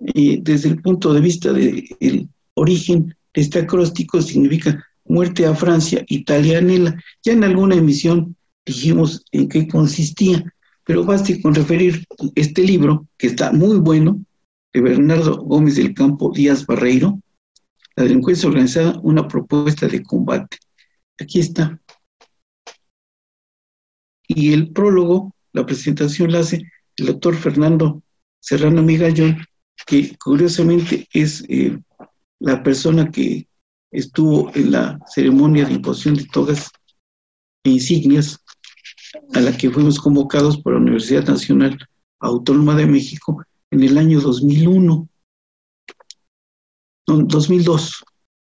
y 0.00 0.40
desde 0.40 0.68
el 0.70 0.82
punto 0.82 1.12
de 1.12 1.20
vista 1.20 1.52
del 1.52 2.28
origen 2.54 3.16
de 3.34 3.40
este 3.40 3.60
acróstico 3.60 4.20
significa 4.20 4.84
muerte 5.04 5.46
a 5.46 5.54
Francia, 5.54 6.04
Italia 6.08 6.58
anhela. 6.58 7.02
Ya 7.24 7.32
en 7.32 7.44
alguna 7.44 7.76
emisión 7.76 8.36
dijimos 8.72 9.24
en 9.32 9.48
qué 9.48 9.66
consistía, 9.68 10.44
pero 10.84 11.04
basta 11.04 11.32
con 11.42 11.54
referir 11.54 12.04
este 12.34 12.62
libro, 12.62 13.06
que 13.18 13.26
está 13.26 13.52
muy 13.52 13.78
bueno, 13.78 14.20
de 14.72 14.80
Bernardo 14.80 15.36
Gómez 15.42 15.76
del 15.76 15.94
Campo 15.94 16.32
Díaz 16.34 16.66
Barreiro, 16.66 17.20
La 17.96 18.04
delincuencia 18.04 18.48
organizada, 18.48 18.98
una 19.02 19.26
propuesta 19.26 19.88
de 19.88 20.02
combate. 20.02 20.58
Aquí 21.20 21.40
está. 21.40 21.80
Y 24.28 24.52
el 24.52 24.70
prólogo, 24.70 25.34
la 25.52 25.66
presentación 25.66 26.32
la 26.32 26.40
hace 26.40 26.62
el 26.96 27.06
doctor 27.06 27.34
Fernando 27.34 28.02
Serrano 28.40 28.82
Migallón, 28.82 29.38
que 29.86 30.16
curiosamente 30.16 31.08
es 31.12 31.44
eh, 31.48 31.78
la 32.38 32.62
persona 32.62 33.10
que 33.10 33.48
estuvo 33.90 34.54
en 34.54 34.72
la 34.72 34.98
ceremonia 35.08 35.64
de 35.64 35.74
imposición 35.74 36.14
de 36.14 36.26
togas 36.26 36.70
e 37.64 37.70
insignias 37.70 38.38
a 39.34 39.40
la 39.40 39.56
que 39.56 39.70
fuimos 39.70 39.98
convocados 39.98 40.58
por 40.58 40.74
la 40.74 40.80
Universidad 40.80 41.26
Nacional 41.26 41.78
Autónoma 42.20 42.74
de 42.74 42.86
México 42.86 43.42
en 43.70 43.82
el 43.82 43.98
año 43.98 44.20
2001, 44.20 45.08
no, 47.06 47.18
2002, 47.18 48.04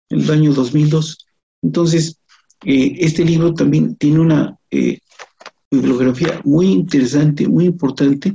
en 0.09 0.21
el 0.21 0.31
año 0.31 0.53
2002. 0.53 1.25
Entonces, 1.61 2.19
eh, 2.65 2.95
este 2.99 3.25
libro 3.25 3.53
también 3.53 3.95
tiene 3.95 4.19
una 4.19 4.57
eh, 4.71 4.99
bibliografía 5.71 6.41
muy 6.43 6.67
interesante, 6.67 7.47
muy 7.47 7.65
importante, 7.65 8.33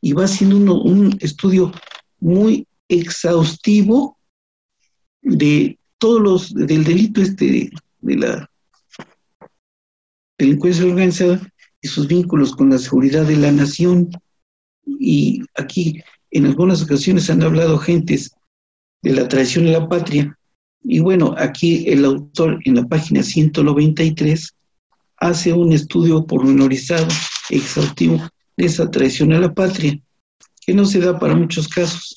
y 0.00 0.12
va 0.12 0.24
haciendo 0.24 0.80
un 0.80 1.16
estudio 1.20 1.72
muy 2.20 2.66
exhaustivo 2.88 4.18
de 5.20 5.78
todos 5.98 6.22
los, 6.22 6.54
del 6.54 6.84
delito 6.84 7.20
este 7.20 7.70
de 8.00 8.16
la 8.16 8.50
delincuencia 10.38 10.84
organizada 10.84 11.40
y 11.80 11.88
sus 11.88 12.08
vínculos 12.08 12.54
con 12.54 12.70
la 12.70 12.78
seguridad 12.78 13.24
de 13.24 13.36
la 13.36 13.52
nación. 13.52 14.10
Y 14.98 15.42
aquí 15.56 16.02
en 16.30 16.46
algunas 16.46 16.82
ocasiones 16.82 17.30
han 17.30 17.42
hablado 17.42 17.78
gentes 17.78 18.32
de 19.02 19.12
la 19.12 19.28
traición 19.28 19.68
a 19.68 19.72
la 19.72 19.88
patria. 19.88 20.36
Y 20.82 21.00
bueno, 21.00 21.34
aquí 21.38 21.84
el 21.88 22.04
autor 22.04 22.60
en 22.64 22.76
la 22.76 22.86
página 22.86 23.22
193 23.22 24.54
hace 25.18 25.52
un 25.52 25.72
estudio 25.72 26.24
pormenorizado, 26.24 27.08
exhaustivo, 27.50 28.20
de 28.56 28.66
esa 28.66 28.90
traición 28.90 29.32
a 29.32 29.40
la 29.40 29.52
patria, 29.52 29.98
que 30.64 30.74
no 30.74 30.84
se 30.84 31.00
da 31.00 31.18
para 31.18 31.34
muchos 31.34 31.68
casos, 31.68 32.16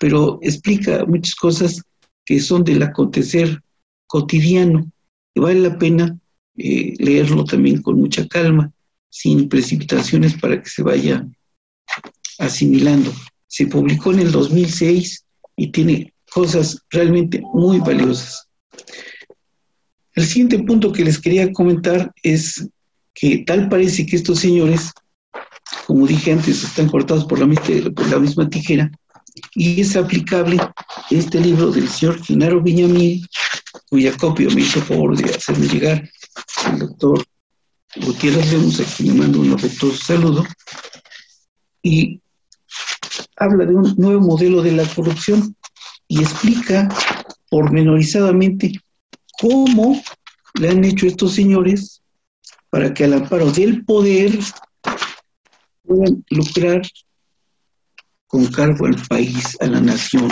pero 0.00 0.38
explica 0.42 1.04
muchas 1.06 1.34
cosas 1.34 1.82
que 2.24 2.40
son 2.40 2.64
del 2.64 2.82
acontecer 2.82 3.62
cotidiano, 4.06 4.90
y 5.34 5.40
vale 5.40 5.60
la 5.60 5.78
pena 5.78 6.18
eh, 6.56 6.94
leerlo 6.98 7.44
también 7.44 7.80
con 7.80 7.98
mucha 7.98 8.26
calma 8.28 8.70
sin 9.12 9.46
precipitaciones 9.46 10.32
para 10.40 10.60
que 10.62 10.70
se 10.70 10.82
vaya 10.82 11.28
asimilando. 12.38 13.12
Se 13.46 13.66
publicó 13.66 14.10
en 14.12 14.20
el 14.20 14.32
2006 14.32 15.24
y 15.54 15.70
tiene 15.70 16.14
cosas 16.32 16.78
realmente 16.88 17.42
muy 17.52 17.78
valiosas. 17.80 18.48
El 20.14 20.24
siguiente 20.24 20.58
punto 20.60 20.92
que 20.92 21.04
les 21.04 21.20
quería 21.20 21.52
comentar 21.52 22.10
es 22.22 22.66
que 23.12 23.44
tal 23.46 23.68
parece 23.68 24.06
que 24.06 24.16
estos 24.16 24.40
señores, 24.40 24.90
como 25.86 26.06
dije 26.06 26.32
antes, 26.32 26.64
están 26.64 26.88
cortados 26.88 27.26
por 27.26 27.38
la, 27.38 27.46
por 27.94 28.08
la 28.08 28.18
misma 28.18 28.48
tijera 28.48 28.90
y 29.54 29.82
es 29.82 29.94
aplicable 29.94 30.56
este 31.10 31.38
libro 31.38 31.70
del 31.70 31.86
señor 31.86 32.22
Genaro 32.24 32.62
Viñamil, 32.62 33.28
cuya 33.90 34.16
copia 34.16 34.48
me 34.54 34.62
hizo 34.62 34.80
favor 34.80 35.14
de 35.18 35.34
hacerme 35.34 35.68
llegar 35.68 36.08
el 36.70 36.78
doctor 36.78 37.22
Gutiérrez 37.96 38.52
Lemus, 38.52 38.80
a 38.80 38.84
quien 38.84 39.08
le 39.08 39.14
mando 39.14 39.40
un 39.40 39.52
afectuoso 39.52 39.96
saludo. 39.96 40.44
Y 41.82 42.20
habla 43.36 43.66
de 43.66 43.74
un 43.74 43.94
nuevo 43.96 44.20
modelo 44.20 44.62
de 44.62 44.72
la 44.72 44.86
corrupción 44.86 45.54
y 46.08 46.20
explica 46.20 46.88
pormenorizadamente 47.50 48.72
cómo 49.38 50.00
le 50.54 50.70
han 50.70 50.84
hecho 50.84 51.06
estos 51.06 51.34
señores 51.34 52.02
para 52.70 52.94
que 52.94 53.04
al 53.04 53.14
amparo 53.14 53.50
del 53.50 53.84
poder 53.84 54.38
puedan 55.82 56.24
lucrar 56.30 56.82
con 58.26 58.46
cargo 58.46 58.86
al 58.86 58.96
país, 59.08 59.56
a 59.60 59.66
la 59.66 59.80
nación. 59.80 60.30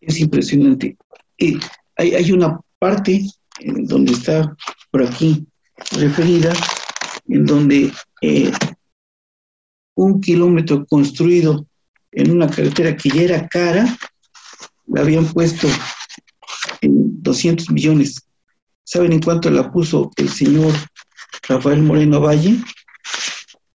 Es 0.00 0.20
impresionante. 0.20 0.96
Eh, 1.36 1.58
hay, 1.96 2.14
hay, 2.14 2.32
una 2.32 2.58
parte 2.78 3.22
en 3.60 3.86
donde 3.86 4.12
está 4.12 4.56
por 4.90 5.02
aquí 5.02 5.46
referida, 5.92 6.52
en 7.28 7.46
donde 7.46 7.92
eh, 8.20 8.52
un 9.94 10.20
kilómetro 10.20 10.84
construido 10.86 11.66
en 12.12 12.30
una 12.30 12.48
carretera 12.48 12.96
que 12.96 13.10
ya 13.10 13.22
era 13.22 13.48
cara, 13.48 13.96
la 14.86 15.00
habían 15.00 15.26
puesto 15.26 15.68
en 16.80 17.22
200 17.22 17.70
millones. 17.70 18.26
¿Saben 18.84 19.12
en 19.12 19.20
cuánto 19.20 19.50
la 19.50 19.72
puso 19.72 20.10
el 20.16 20.28
señor 20.28 20.72
Rafael 21.48 21.82
Moreno 21.82 22.20
Valle? 22.20 22.58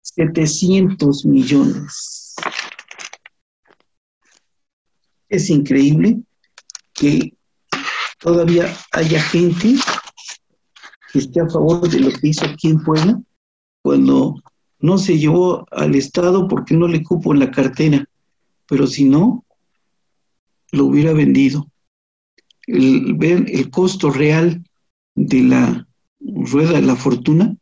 700 0.01 1.25
millones. 1.25 2.35
Es 5.27 5.49
increíble 5.49 6.19
que 6.93 7.33
todavía 8.19 8.75
haya 8.91 9.21
gente 9.21 9.75
que 11.11 11.19
esté 11.19 11.41
a 11.41 11.49
favor 11.49 11.89
de 11.89 11.99
lo 11.99 12.11
que 12.11 12.29
hizo 12.29 12.45
aquí 12.45 12.69
en 12.69 12.83
Puebla 12.83 13.21
cuando 13.81 14.35
no 14.79 14.97
se 14.97 15.17
llevó 15.17 15.65
al 15.71 15.95
Estado 15.95 16.47
porque 16.47 16.75
no 16.75 16.87
le 16.87 17.03
cupo 17.03 17.33
en 17.33 17.39
la 17.39 17.51
cartera, 17.51 18.05
pero 18.67 18.87
si 18.87 19.05
no, 19.05 19.45
lo 20.71 20.85
hubiera 20.85 21.13
vendido. 21.13 21.67
El, 22.67 23.15
ver 23.15 23.45
el 23.49 23.69
costo 23.69 24.11
real 24.11 24.63
de 25.15 25.41
la 25.41 25.87
rueda 26.19 26.73
de 26.73 26.83
la 26.83 26.95
fortuna 26.95 27.55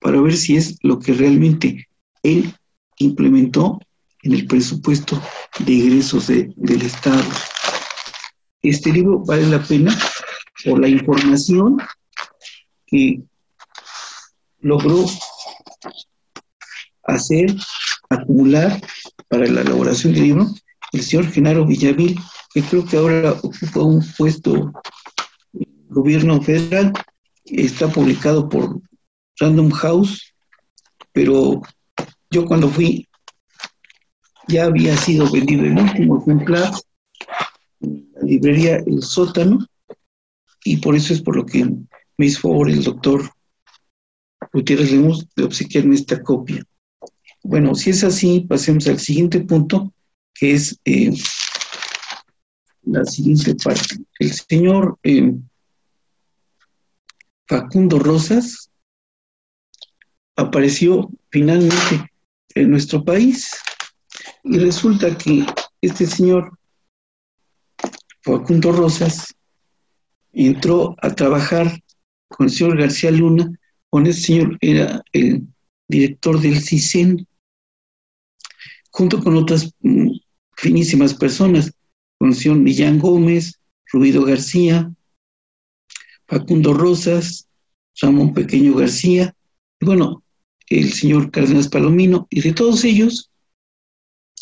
para 0.00 0.20
ver 0.20 0.36
si 0.36 0.56
es 0.56 0.78
lo 0.82 0.98
que 0.98 1.12
realmente 1.12 1.88
él 2.22 2.52
implementó 2.98 3.78
en 4.22 4.32
el 4.32 4.46
presupuesto 4.46 5.20
de 5.60 5.72
ingresos 5.72 6.28
del 6.28 6.82
Estado. 6.82 7.22
Este 8.62 8.92
libro 8.92 9.20
vale 9.24 9.46
la 9.46 9.62
pena 9.62 9.96
por 10.64 10.80
la 10.80 10.88
información 10.88 11.78
que 12.90 13.22
logró 14.60 15.04
hacer, 17.04 17.54
acumular 18.10 18.80
para 19.28 19.46
la 19.46 19.60
elaboración 19.60 20.12
del 20.12 20.22
libro 20.22 20.46
el 20.92 21.02
señor 21.02 21.30
Genaro 21.30 21.66
Villavil, 21.66 22.18
que 22.52 22.62
creo 22.62 22.84
que 22.84 22.96
ahora 22.96 23.32
ocupa 23.32 23.80
un 23.80 24.04
puesto 24.16 24.72
en 25.52 25.62
el 25.62 25.86
gobierno 25.88 26.40
federal, 26.40 26.92
está 27.44 27.88
publicado 27.88 28.48
por 28.48 28.80
Random 29.38 29.70
House, 29.70 30.34
pero 31.12 31.60
yo 32.30 32.46
cuando 32.46 32.68
fui 32.68 33.08
ya 34.48 34.64
había 34.64 34.96
sido 34.96 35.30
vendido 35.30 35.64
el 35.64 35.78
último 35.78 36.22
ejemplar 36.22 36.72
en 37.80 38.10
la 38.14 38.22
librería 38.22 38.76
El 38.76 39.02
Sótano, 39.02 39.66
y 40.64 40.78
por 40.78 40.96
eso 40.96 41.12
es 41.12 41.20
por 41.20 41.36
lo 41.36 41.44
que 41.44 41.70
me 42.18 42.26
hizo 42.26 42.66
el 42.66 42.82
doctor 42.82 43.30
Gutiérrez 44.52 44.90
Lemos 44.90 45.26
de 45.34 45.44
obsequiarme 45.44 45.94
esta 45.94 46.22
copia. 46.22 46.62
Bueno, 47.42 47.74
si 47.74 47.90
es 47.90 48.04
así, 48.04 48.40
pasemos 48.40 48.86
al 48.88 48.98
siguiente 48.98 49.40
punto, 49.40 49.94
que 50.34 50.54
es 50.54 50.78
eh, 50.84 51.12
la 52.82 53.04
siguiente 53.04 53.54
parte. 53.54 53.96
El 54.18 54.32
señor 54.32 54.98
eh, 55.04 55.32
Facundo 57.46 57.98
Rosas 57.98 58.70
apareció 60.36 61.08
finalmente 61.30 62.10
en 62.54 62.70
nuestro 62.70 63.04
país 63.04 63.50
y 64.42 64.58
resulta 64.58 65.16
que 65.16 65.46
este 65.80 66.06
señor 66.06 66.58
Facundo 68.22 68.72
Rosas 68.72 69.34
entró 70.32 70.96
a 71.00 71.14
trabajar 71.14 71.80
con 72.28 72.46
el 72.46 72.52
señor 72.52 72.78
García 72.78 73.10
Luna, 73.10 73.50
con 73.90 74.06
este 74.06 74.22
señor 74.22 74.58
era 74.60 75.02
el 75.12 75.46
director 75.88 76.40
del 76.40 76.60
CISEN, 76.60 77.26
junto 78.90 79.22
con 79.22 79.36
otras 79.36 79.72
mm, 79.80 80.10
finísimas 80.56 81.14
personas, 81.14 81.72
con 82.18 82.30
el 82.30 82.34
señor 82.34 82.58
Millán 82.58 82.98
Gómez, 82.98 83.58
Rubido 83.90 84.24
García, 84.24 84.92
Facundo 86.26 86.74
Rosas, 86.74 87.48
Ramón 88.00 88.34
Pequeño 88.34 88.74
García, 88.74 89.34
y 89.80 89.86
bueno, 89.86 90.22
el 90.68 90.92
señor 90.92 91.30
Cárdenas 91.30 91.68
Palomino, 91.68 92.26
y 92.30 92.42
de 92.42 92.52
todos 92.52 92.84
ellos, 92.84 93.30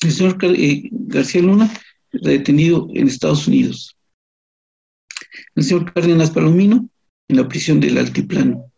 el 0.03 0.12
señor 0.12 0.38
eh, 0.42 0.88
García 0.90 1.42
Luna 1.42 1.72
detenido 2.12 2.88
en 2.94 3.07
Estados 3.09 3.46
Unidos. 3.46 3.96
El 5.55 5.62
señor 5.62 5.92
Cárdenas 5.92 6.31
Palomino 6.31 6.88
en 7.28 7.36
la 7.36 7.48
prisión 7.48 7.80
del 7.80 7.98
Altiplano. 7.98 8.70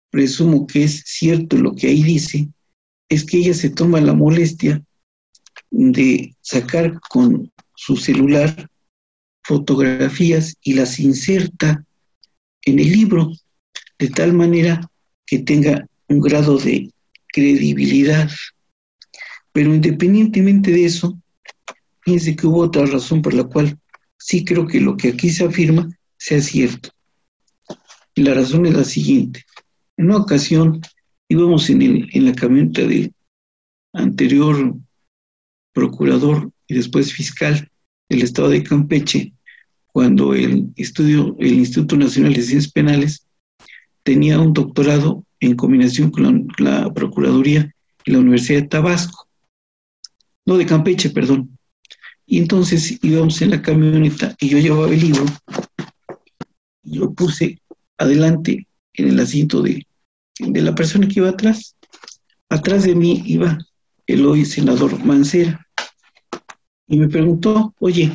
presumo 0.08 0.66
que 0.66 0.84
es 0.84 1.02
cierto 1.04 1.58
lo 1.58 1.74
que 1.74 1.88
ahí 1.88 2.02
dice, 2.02 2.48
es 3.10 3.22
que 3.22 3.36
ella 3.36 3.52
se 3.52 3.68
toma 3.68 4.00
la 4.00 4.14
molestia 4.14 4.82
de 5.70 6.34
sacar 6.40 6.98
con 7.10 7.52
su 7.76 7.96
celular 7.96 8.68
fotografías 9.44 10.56
y 10.62 10.74
las 10.74 10.98
inserta 10.98 11.84
en 12.62 12.78
el 12.80 12.90
libro 12.90 13.30
de 13.98 14.08
tal 14.08 14.32
manera 14.32 14.80
que 15.24 15.38
tenga 15.38 15.86
un 16.08 16.20
grado 16.20 16.58
de 16.58 16.90
credibilidad. 17.28 18.28
Pero 19.52 19.74
independientemente 19.74 20.72
de 20.72 20.84
eso, 20.84 21.18
fíjense 22.00 22.34
que 22.34 22.46
hubo 22.46 22.62
otra 22.62 22.86
razón 22.86 23.22
por 23.22 23.34
la 23.34 23.44
cual 23.44 23.78
sí 24.18 24.44
creo 24.44 24.66
que 24.66 24.80
lo 24.80 24.96
que 24.96 25.08
aquí 25.08 25.30
se 25.30 25.44
afirma 25.44 25.88
sea 26.18 26.40
cierto. 26.40 26.90
Y 28.14 28.22
la 28.22 28.34
razón 28.34 28.66
es 28.66 28.74
la 28.74 28.84
siguiente. 28.84 29.44
En 29.96 30.06
una 30.06 30.18
ocasión 30.18 30.80
íbamos 31.28 31.70
en, 31.70 31.82
el, 31.82 32.08
en 32.12 32.24
la 32.26 32.34
camioneta 32.34 32.82
del 32.82 33.12
anterior 33.92 34.74
procurador 35.72 36.50
y 36.68 36.74
después 36.74 37.12
fiscal 37.12 37.70
del 38.08 38.22
Estado 38.22 38.50
de 38.50 38.62
Campeche, 38.62 39.32
cuando 39.86 40.34
el, 40.34 40.72
estudio, 40.76 41.36
el 41.38 41.54
Instituto 41.54 41.96
Nacional 41.96 42.34
de 42.34 42.42
Ciencias 42.42 42.72
Penales 42.72 43.26
tenía 44.02 44.38
un 44.40 44.52
doctorado 44.52 45.24
en 45.40 45.56
combinación 45.56 46.10
con 46.10 46.48
la, 46.58 46.92
Procuraduría 46.92 47.72
y 48.04 48.12
la 48.12 48.18
Universidad 48.18 48.62
de 48.62 48.68
Tabasco. 48.68 49.26
no 50.46 50.56
de 50.56 50.66
Campeche, 50.66 51.10
perdón. 51.10 51.58
Y 52.26 52.38
entonces 52.38 52.98
íbamos 53.02 53.40
en 53.42 53.50
la 53.50 53.62
camioneta 53.62 54.34
y 54.40 54.48
yo 54.48 54.58
llevaba 54.58 54.88
el 54.88 55.00
libro 55.00 55.24
y 56.82 56.98
lo 56.98 57.12
puse 57.12 57.60
adelante 57.98 58.66
en 58.94 59.08
el 59.08 59.20
asiento 59.20 59.62
de, 59.62 59.86
de 60.38 60.62
la 60.62 60.74
persona 60.74 61.06
que 61.06 61.20
iba 61.20 61.28
atrás. 61.28 61.76
Atrás 62.48 62.84
de 62.84 62.94
mí 62.94 63.22
iba 63.26 63.58
el 64.06 64.26
hoy 64.26 64.44
senador 64.44 65.04
Mancera 65.04 65.65
y 66.88 66.98
me 66.98 67.08
preguntó, 67.08 67.74
oye, 67.78 68.12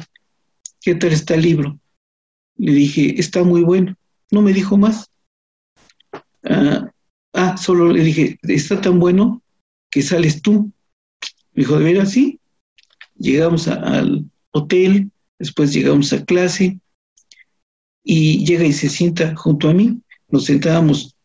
¿qué 0.81 0.95
tal 0.95 1.11
está 1.11 1.35
el 1.35 1.41
libro? 1.41 1.79
Le 2.57 2.73
dije, 2.73 3.19
está 3.19 3.43
muy 3.43 3.63
bueno. 3.63 3.95
No 4.31 4.41
me 4.41 4.53
dijo 4.53 4.77
más. 4.77 5.09
Ah, 6.43 6.89
ah, 7.33 7.57
solo 7.57 7.91
le 7.91 8.03
dije, 8.03 8.39
está 8.43 8.79
tan 8.79 8.99
bueno 8.99 9.41
que 9.89 10.01
sales 10.01 10.41
tú. 10.41 10.71
Me 11.53 11.63
dijo, 11.63 11.77
¿de 11.77 11.83
veras 11.83 12.11
sí? 12.11 12.39
Llegamos 13.15 13.67
al 13.67 14.25
hotel, 14.51 15.11
después 15.37 15.73
llegamos 15.73 16.13
a 16.13 16.23
clase 16.23 16.79
y 18.03 18.45
llega 18.45 18.65
y 18.65 18.73
se 18.73 18.89
sienta 18.89 19.35
junto 19.35 19.69
a 19.69 19.73
mí. 19.73 20.01
Nos 20.29 20.45
sentábamos 20.45 21.15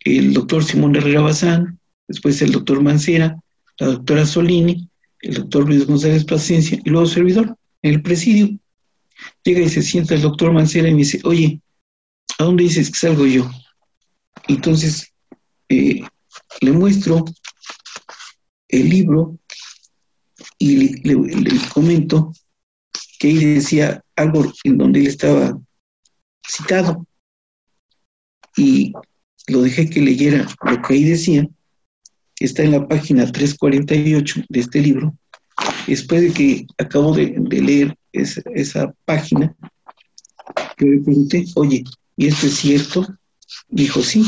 el 0.00 0.34
doctor 0.34 0.64
Simón 0.64 0.96
Herrera 0.96 1.22
Bazán, 1.22 1.78
después 2.08 2.42
el 2.42 2.52
doctor 2.52 2.82
Mancera, 2.82 3.40
la 3.78 3.86
doctora 3.86 4.26
Solini, 4.26 4.89
el 5.22 5.34
doctor 5.34 5.66
Luis 5.66 5.86
González 5.86 6.24
Paciencia 6.24 6.78
y 6.84 6.90
luego 6.90 7.06
servidor 7.06 7.56
en 7.82 7.94
el 7.94 8.02
presidio. 8.02 8.48
Llega 9.44 9.60
y 9.60 9.68
se 9.68 9.82
sienta 9.82 10.14
el 10.14 10.22
doctor 10.22 10.52
Mancera 10.52 10.88
y 10.88 10.92
me 10.92 10.98
dice, 10.98 11.20
oye, 11.24 11.60
¿a 12.38 12.44
dónde 12.44 12.64
dices 12.64 12.90
que 12.90 12.98
salgo 12.98 13.26
yo? 13.26 13.50
Entonces 14.48 15.12
eh, 15.68 16.02
le 16.60 16.72
muestro 16.72 17.24
el 18.68 18.88
libro 18.88 19.38
y 20.58 21.02
le, 21.02 21.16
comento 21.72 22.32
que 23.18 23.28
ahí 23.28 23.44
decía 23.54 24.02
algo 24.16 24.52
en 24.64 24.78
donde 24.78 25.00
él 25.00 25.06
estaba 25.06 25.58
citado. 26.46 27.06
Y 28.56 28.92
lo 29.48 29.62
dejé 29.62 29.88
que 29.88 30.00
leyera 30.00 30.46
lo 30.62 30.82
que 30.82 30.94
ahí 30.94 31.04
decía, 31.04 31.48
que 32.40 32.46
está 32.46 32.62
en 32.62 32.72
la 32.72 32.88
página 32.88 33.30
348 33.30 34.44
de 34.48 34.60
este 34.60 34.80
libro. 34.80 35.14
Después 35.86 36.22
de 36.22 36.32
que 36.32 36.66
acabo 36.78 37.14
de, 37.14 37.36
leer 37.50 37.94
esa, 38.12 38.94
página, 39.04 39.54
que 40.78 40.86
le 40.86 41.02
pregunté, 41.02 41.44
oye, 41.54 41.84
¿y 42.16 42.26
esto 42.28 42.46
es 42.46 42.54
cierto? 42.54 43.06
Dijo, 43.68 44.00
sí. 44.00 44.24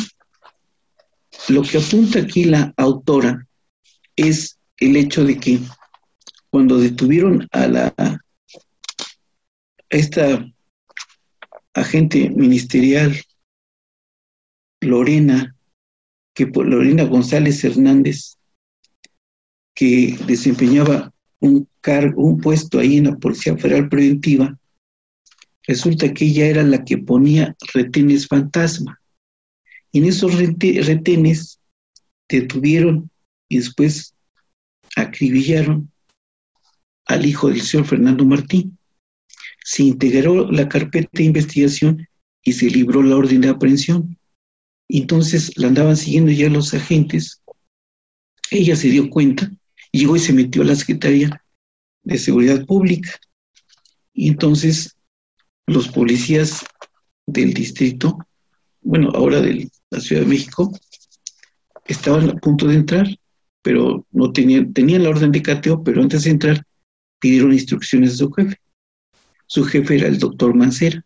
Lo 1.48 1.62
que 1.62 1.78
apunta 1.78 2.18
aquí 2.18 2.44
la 2.44 2.74
autora 2.76 3.48
es 4.14 4.58
el 4.76 4.96
hecho 4.96 5.24
de 5.24 5.38
que 5.38 5.60
cuando 6.50 6.78
detuvieron 6.78 7.48
a 7.50 7.66
la 7.66 7.94
a 7.96 8.18
esta 9.88 10.46
agente 11.72 12.28
ministerial 12.28 13.18
Lorena, 14.82 15.51
que 16.34 16.46
por 16.46 16.66
Lorena 16.66 17.04
González 17.04 17.62
Hernández, 17.64 18.38
que 19.74 20.16
desempeñaba 20.26 21.12
un 21.40 21.68
cargo, 21.80 22.24
un 22.24 22.40
puesto 22.40 22.78
ahí 22.78 22.98
en 22.98 23.04
la 23.04 23.16
Policía 23.16 23.56
Federal 23.56 23.88
Preventiva, 23.88 24.58
resulta 25.66 26.12
que 26.12 26.26
ella 26.26 26.46
era 26.46 26.62
la 26.62 26.84
que 26.84 26.98
ponía 26.98 27.56
retenes 27.74 28.26
fantasma. 28.26 29.00
Y 29.90 29.98
en 29.98 30.06
esos 30.06 30.34
retenes 30.34 31.60
detuvieron 32.28 33.10
y 33.48 33.58
después 33.58 34.14
acribillaron 34.96 35.90
al 37.06 37.26
hijo 37.26 37.48
del 37.48 37.60
señor 37.60 37.86
Fernando 37.86 38.24
Martín. 38.24 38.78
Se 39.64 39.82
integró 39.82 40.50
la 40.50 40.68
carpeta 40.68 41.10
de 41.12 41.24
investigación 41.24 42.08
y 42.42 42.52
se 42.52 42.70
libró 42.70 43.02
la 43.02 43.16
orden 43.16 43.42
de 43.42 43.48
aprehensión. 43.48 44.18
Entonces 44.94 45.56
la 45.56 45.68
andaban 45.68 45.96
siguiendo 45.96 46.30
ya 46.32 46.50
los 46.50 46.74
agentes. 46.74 47.40
Ella 48.50 48.76
se 48.76 48.88
dio 48.88 49.08
cuenta, 49.08 49.50
llegó 49.90 50.16
y 50.16 50.18
se 50.18 50.34
metió 50.34 50.60
a 50.60 50.66
la 50.66 50.76
Secretaría 50.76 51.42
de 52.02 52.18
Seguridad 52.18 52.66
Pública. 52.66 53.10
Entonces 54.12 54.94
los 55.66 55.88
policías 55.88 56.62
del 57.26 57.54
distrito, 57.54 58.18
bueno, 58.82 59.10
ahora 59.14 59.40
de 59.40 59.70
la 59.88 60.00
Ciudad 60.00 60.22
de 60.22 60.28
México, 60.28 60.70
estaban 61.86 62.28
a 62.28 62.34
punto 62.34 62.68
de 62.68 62.74
entrar, 62.74 63.06
pero 63.62 64.06
no 64.10 64.30
tenían, 64.30 64.74
tenían 64.74 65.04
la 65.04 65.08
orden 65.08 65.32
de 65.32 65.40
cateo, 65.40 65.82
pero 65.82 66.02
antes 66.02 66.24
de 66.24 66.32
entrar 66.32 66.66
pidieron 67.18 67.54
instrucciones 67.54 68.12
a 68.12 68.16
su 68.16 68.32
jefe. 68.32 68.60
Su 69.46 69.64
jefe 69.64 69.94
era 69.94 70.08
el 70.08 70.18
doctor 70.18 70.54
Mancera. 70.54 71.02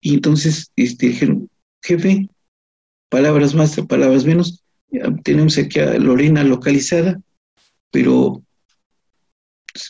Y 0.00 0.14
entonces 0.14 0.72
este, 0.74 1.08
dijeron, 1.08 1.48
jefe, 1.82 2.28
palabras 3.08 3.54
más, 3.54 3.76
palabras 3.88 4.24
menos, 4.24 4.62
tenemos 5.22 5.58
aquí 5.58 5.80
a 5.80 5.98
Lorena 5.98 6.44
localizada, 6.44 7.20
pero 7.90 8.42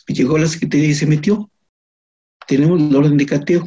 llegó 0.07 0.35
a 0.35 0.41
la 0.41 0.47
secretaría 0.47 0.89
y 0.89 0.95
se 0.95 1.07
metió. 1.07 1.49
Tenemos 2.47 2.81
la 2.81 2.99
orden 2.99 3.17
de 3.17 3.25
cateo. 3.25 3.63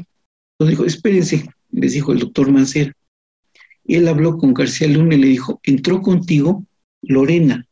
Entonces 0.59 0.79
dijo, 0.79 0.85
espérense, 0.85 1.49
les 1.71 1.93
dijo 1.93 2.12
el 2.12 2.19
doctor 2.19 2.51
Mancera. 2.51 2.93
Y 3.85 3.97
él 3.97 4.09
habló 4.09 4.38
con 4.38 4.55
García 4.55 4.88
Luna 4.88 5.15
y 5.15 5.19
le 5.19 5.27
dijo, 5.29 5.61
entró 5.65 6.03
contigo 6.03 6.65
Lorena, 7.03 7.67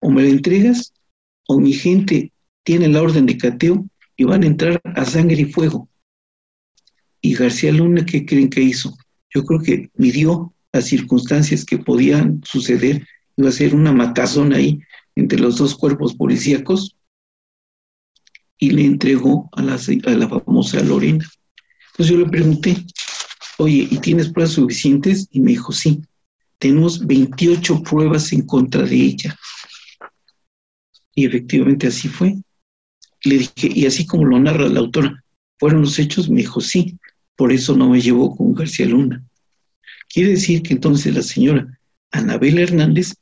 o 0.00 0.10
me 0.10 0.22
la 0.22 0.28
entregas 0.28 0.92
o 1.46 1.58
mi 1.60 1.72
gente 1.72 2.32
tiene 2.62 2.88
la 2.88 3.02
orden 3.02 3.26
de 3.26 3.36
cateo 3.36 3.84
y 4.16 4.24
van 4.24 4.42
a 4.42 4.46
entrar 4.46 4.80
a 4.84 5.04
sangre 5.04 5.42
y 5.42 5.44
fuego. 5.46 5.88
Y 7.20 7.34
García 7.34 7.72
Luna, 7.72 8.04
¿qué 8.04 8.24
creen 8.24 8.50
que 8.50 8.62
hizo? 8.62 8.96
Yo 9.30 9.44
creo 9.44 9.60
que 9.60 9.90
midió 9.94 10.53
las 10.74 10.86
circunstancias 10.86 11.64
que 11.64 11.78
podían 11.78 12.42
suceder. 12.44 13.06
Iba 13.36 13.48
a 13.48 13.52
ser 13.52 13.76
una 13.76 13.92
matazón 13.92 14.52
ahí 14.52 14.80
entre 15.14 15.38
los 15.38 15.56
dos 15.56 15.76
cuerpos 15.76 16.14
policíacos 16.14 16.96
y 18.58 18.70
le 18.72 18.84
entregó 18.84 19.48
a 19.52 19.62
la, 19.62 19.74
a 19.74 20.10
la 20.10 20.28
famosa 20.28 20.82
Lorena. 20.82 21.24
Entonces 21.92 22.12
yo 22.12 22.18
le 22.18 22.28
pregunté, 22.28 22.84
oye, 23.58 23.86
¿y 23.88 23.98
tienes 23.98 24.30
pruebas 24.30 24.54
suficientes? 24.54 25.28
Y 25.30 25.38
me 25.40 25.52
dijo, 25.52 25.70
sí, 25.70 26.02
tenemos 26.58 27.06
28 27.06 27.82
pruebas 27.84 28.32
en 28.32 28.44
contra 28.44 28.82
de 28.82 28.96
ella. 28.96 29.36
Y 31.14 31.24
efectivamente 31.24 31.86
así 31.86 32.08
fue. 32.08 32.34
Le 33.22 33.38
dije, 33.38 33.70
y 33.72 33.86
así 33.86 34.06
como 34.06 34.24
lo 34.24 34.40
narra 34.40 34.68
la 34.68 34.80
autora, 34.80 35.22
¿fueron 35.56 35.82
los 35.82 36.00
hechos? 36.00 36.28
Me 36.28 36.40
dijo, 36.40 36.60
sí, 36.60 36.98
por 37.36 37.52
eso 37.52 37.76
no 37.76 37.90
me 37.90 38.00
llevó 38.00 38.34
con 38.36 38.54
García 38.54 38.86
Luna. 38.86 39.24
Quiere 40.14 40.30
decir 40.30 40.62
que 40.62 40.74
entonces 40.74 41.12
la 41.12 41.22
señora 41.22 41.66
Anabel 42.12 42.60
Hernández 42.60 43.14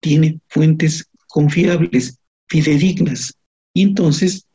tiene 0.00 0.38
fuentes 0.46 1.10
confiables, 1.26 2.20
fidedignas, 2.46 3.34
y 3.74 3.82
entonces 3.82 4.46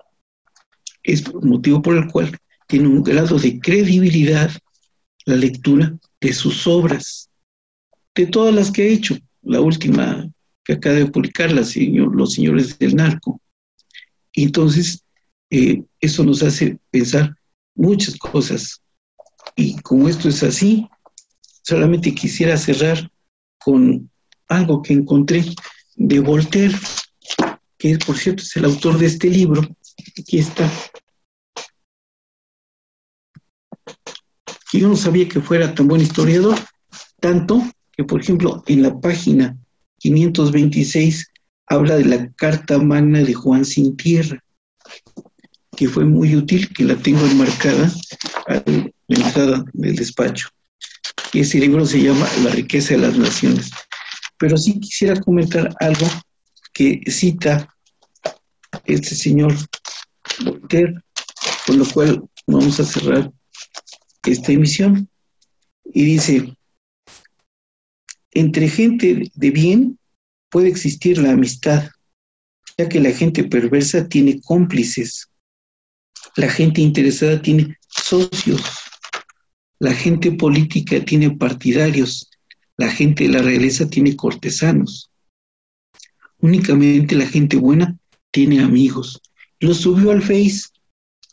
es 1.03 1.33
motivo 1.33 1.81
por 1.81 1.97
el 1.97 2.07
cual 2.07 2.37
tiene 2.69 2.87
un 2.87 3.03
grado 3.03 3.37
de 3.37 3.59
credibilidad 3.59 4.49
la 5.25 5.35
lectura 5.35 5.93
de 6.21 6.31
sus 6.31 6.65
obras, 6.65 7.29
de 8.15 8.27
todas 8.27 8.55
las 8.55 8.71
que 8.71 8.83
ha 8.83 8.85
hecho, 8.85 9.17
la 9.41 9.59
última 9.59 10.31
que 10.63 10.73
acaba 10.73 10.95
de 10.95 11.07
publicar, 11.07 11.65
señor, 11.65 12.15
Los 12.15 12.35
Señores 12.35 12.79
del 12.79 12.95
Narco, 12.95 13.41
entonces, 14.31 15.03
eh, 15.49 15.83
eso 15.99 16.23
nos 16.23 16.41
hace 16.41 16.77
pensar 16.89 17.35
muchas 17.75 18.15
cosas. 18.17 18.81
Y 19.57 19.75
como 19.81 20.07
esto 20.07 20.29
es 20.29 20.41
así, 20.41 20.87
solamente 21.65 22.13
quisiera 22.13 22.57
cerrar 22.57 23.09
con 23.57 24.09
algo 24.47 24.81
que 24.81 24.93
encontré 24.93 25.43
de 25.95 26.19
Voltaire, 26.19 26.75
que 27.77 27.97
por 27.97 28.17
cierto 28.17 28.43
es 28.43 28.55
el 28.55 28.65
autor 28.65 28.97
de 28.99 29.07
este 29.07 29.29
libro. 29.29 29.61
Aquí 30.19 30.37
está. 30.39 30.69
yo 34.73 34.89
no 34.89 34.95
sabía 34.95 35.27
que 35.27 35.39
fuera 35.39 35.73
tan 35.73 35.87
buen 35.87 36.01
historiador, 36.01 36.57
tanto 37.19 37.63
que, 37.93 38.03
por 38.03 38.21
ejemplo, 38.21 38.61
en 38.67 38.81
la 38.81 38.99
página 38.99 39.57
526 39.99 41.31
habla 41.67 41.95
de 41.95 42.05
la 42.05 42.29
Carta 42.33 42.77
Magna 42.77 43.23
de 43.23 43.33
Juan 43.33 43.63
Sin 43.63 43.95
Tierra, 43.95 44.43
que 45.75 45.87
fue 45.87 46.05
muy 46.05 46.35
útil, 46.35 46.73
que 46.73 46.83
la 46.83 46.95
tengo 46.97 47.25
enmarcada 47.25 47.91
a 48.47 48.63
la 48.65 48.91
entrada 49.07 49.63
del 49.73 49.95
despacho. 49.95 50.49
Y 51.33 51.41
ese 51.41 51.59
libro 51.59 51.85
se 51.85 52.01
llama 52.01 52.27
La 52.43 52.51
riqueza 52.51 52.93
de 52.95 53.01
las 53.01 53.17
naciones. 53.17 53.71
Pero 54.37 54.57
sí 54.57 54.79
quisiera 54.79 55.19
comentar 55.19 55.75
algo 55.79 56.07
que 56.73 57.01
cita 57.07 57.67
este 58.85 59.15
señor 59.15 59.55
Voltaire, 60.43 60.93
con 61.65 61.79
lo 61.79 61.85
cual 61.85 62.23
vamos 62.47 62.79
a 62.79 62.85
cerrar 62.85 63.31
esta 64.25 64.51
emisión. 64.51 65.09
Y 65.85 66.03
dice, 66.03 66.55
entre 68.31 68.67
gente 68.67 69.31
de 69.33 69.51
bien 69.51 69.99
puede 70.49 70.67
existir 70.67 71.17
la 71.17 71.31
amistad, 71.31 71.89
ya 72.77 72.89
que 72.89 72.99
la 72.99 73.11
gente 73.11 73.43
perversa 73.45 74.07
tiene 74.07 74.41
cómplices, 74.41 75.29
la 76.35 76.49
gente 76.49 76.81
interesada 76.81 77.41
tiene 77.41 77.77
socios, 77.87 78.61
la 79.79 79.93
gente 79.93 80.31
política 80.31 81.03
tiene 81.03 81.31
partidarios, 81.31 82.29
la 82.77 82.89
gente 82.89 83.25
de 83.25 83.29
la 83.29 83.41
realeza 83.41 83.89
tiene 83.89 84.15
cortesanos. 84.15 85.09
Únicamente 86.39 87.15
la 87.15 87.25
gente 87.25 87.57
buena 87.57 87.97
tiene 88.31 88.61
amigos. 88.61 89.21
Lo 89.59 89.73
subió 89.73 90.11
al 90.11 90.21
Face 90.21 90.63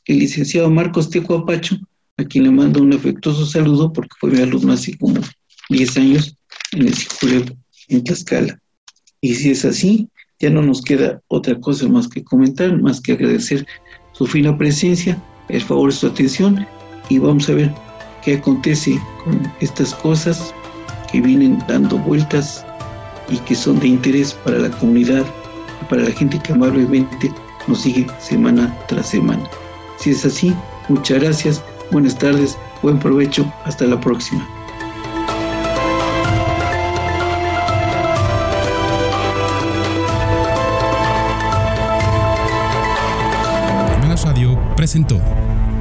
el 0.07 0.19
licenciado 0.19 0.71
Marcos 0.71 1.11
Tecuapacho, 1.11 1.77
a 2.17 2.25
quien 2.25 2.45
le 2.45 2.51
mando 2.51 2.83
un 2.83 2.93
afectuoso 2.93 3.47
saludo 3.47 3.93
porque 3.93 4.15
fue 4.19 4.31
mi 4.31 4.41
alumno 4.41 4.73
hace 4.73 4.97
como 4.99 5.21
10 5.69 5.97
años 5.97 6.37
en 6.73 6.89
el 6.89 6.95
Cicureo 6.95 7.45
en 7.89 8.05
Tlaxcala. 8.05 8.61
Y 9.21 9.35
si 9.35 9.51
es 9.51 9.65
así, 9.65 10.09
ya 10.41 10.51
no 10.51 10.63
nos 10.63 10.83
queda 10.83 11.23
otra 11.29 11.59
cosa 11.61 11.89
más 11.89 12.09
que 12.09 12.25
comentar, 12.25 12.81
más 12.81 13.01
que 13.01 13.13
agradecer 13.13 13.67
su 14.13 14.27
fina 14.27 14.57
presencia, 14.59 15.23
el 15.49 15.63
favor 15.63 15.91
de 15.91 15.97
su 15.97 16.07
atención 16.07 16.67
y 17.09 17.19
vamos 17.19 17.49
a 17.49 17.55
ver 17.55 17.73
qué 18.23 18.35
acontece 18.35 19.01
con 19.25 19.53
estas 19.61 19.95
cosas 19.95 20.55
que 21.11 21.21
vienen 21.21 21.63
dando 21.69 21.99
vueltas 21.99 22.65
y 23.29 23.39
que 23.39 23.55
son 23.55 23.79
de 23.81 23.89
interés 23.89 24.33
para 24.45 24.59
la 24.59 24.71
comunidad 24.71 25.25
y 25.81 25.85
para 25.87 26.03
la 26.03 26.11
gente 26.11 26.39
que 26.39 26.53
amablemente 26.53 27.33
nos 27.67 27.83
sigue 27.83 28.07
semana 28.19 28.75
tras 28.89 29.09
semana. 29.09 29.43
Si 29.99 30.11
es 30.11 30.25
así, 30.25 30.55
muchas 30.89 31.21
gracias, 31.21 31.63
buenas 31.91 32.19
tardes, 32.19 32.57
buen 32.83 32.99
provecho, 32.99 33.51
hasta 33.65 33.85
la 33.87 34.01
próxima. 34.01 34.47
presentó 44.83 45.21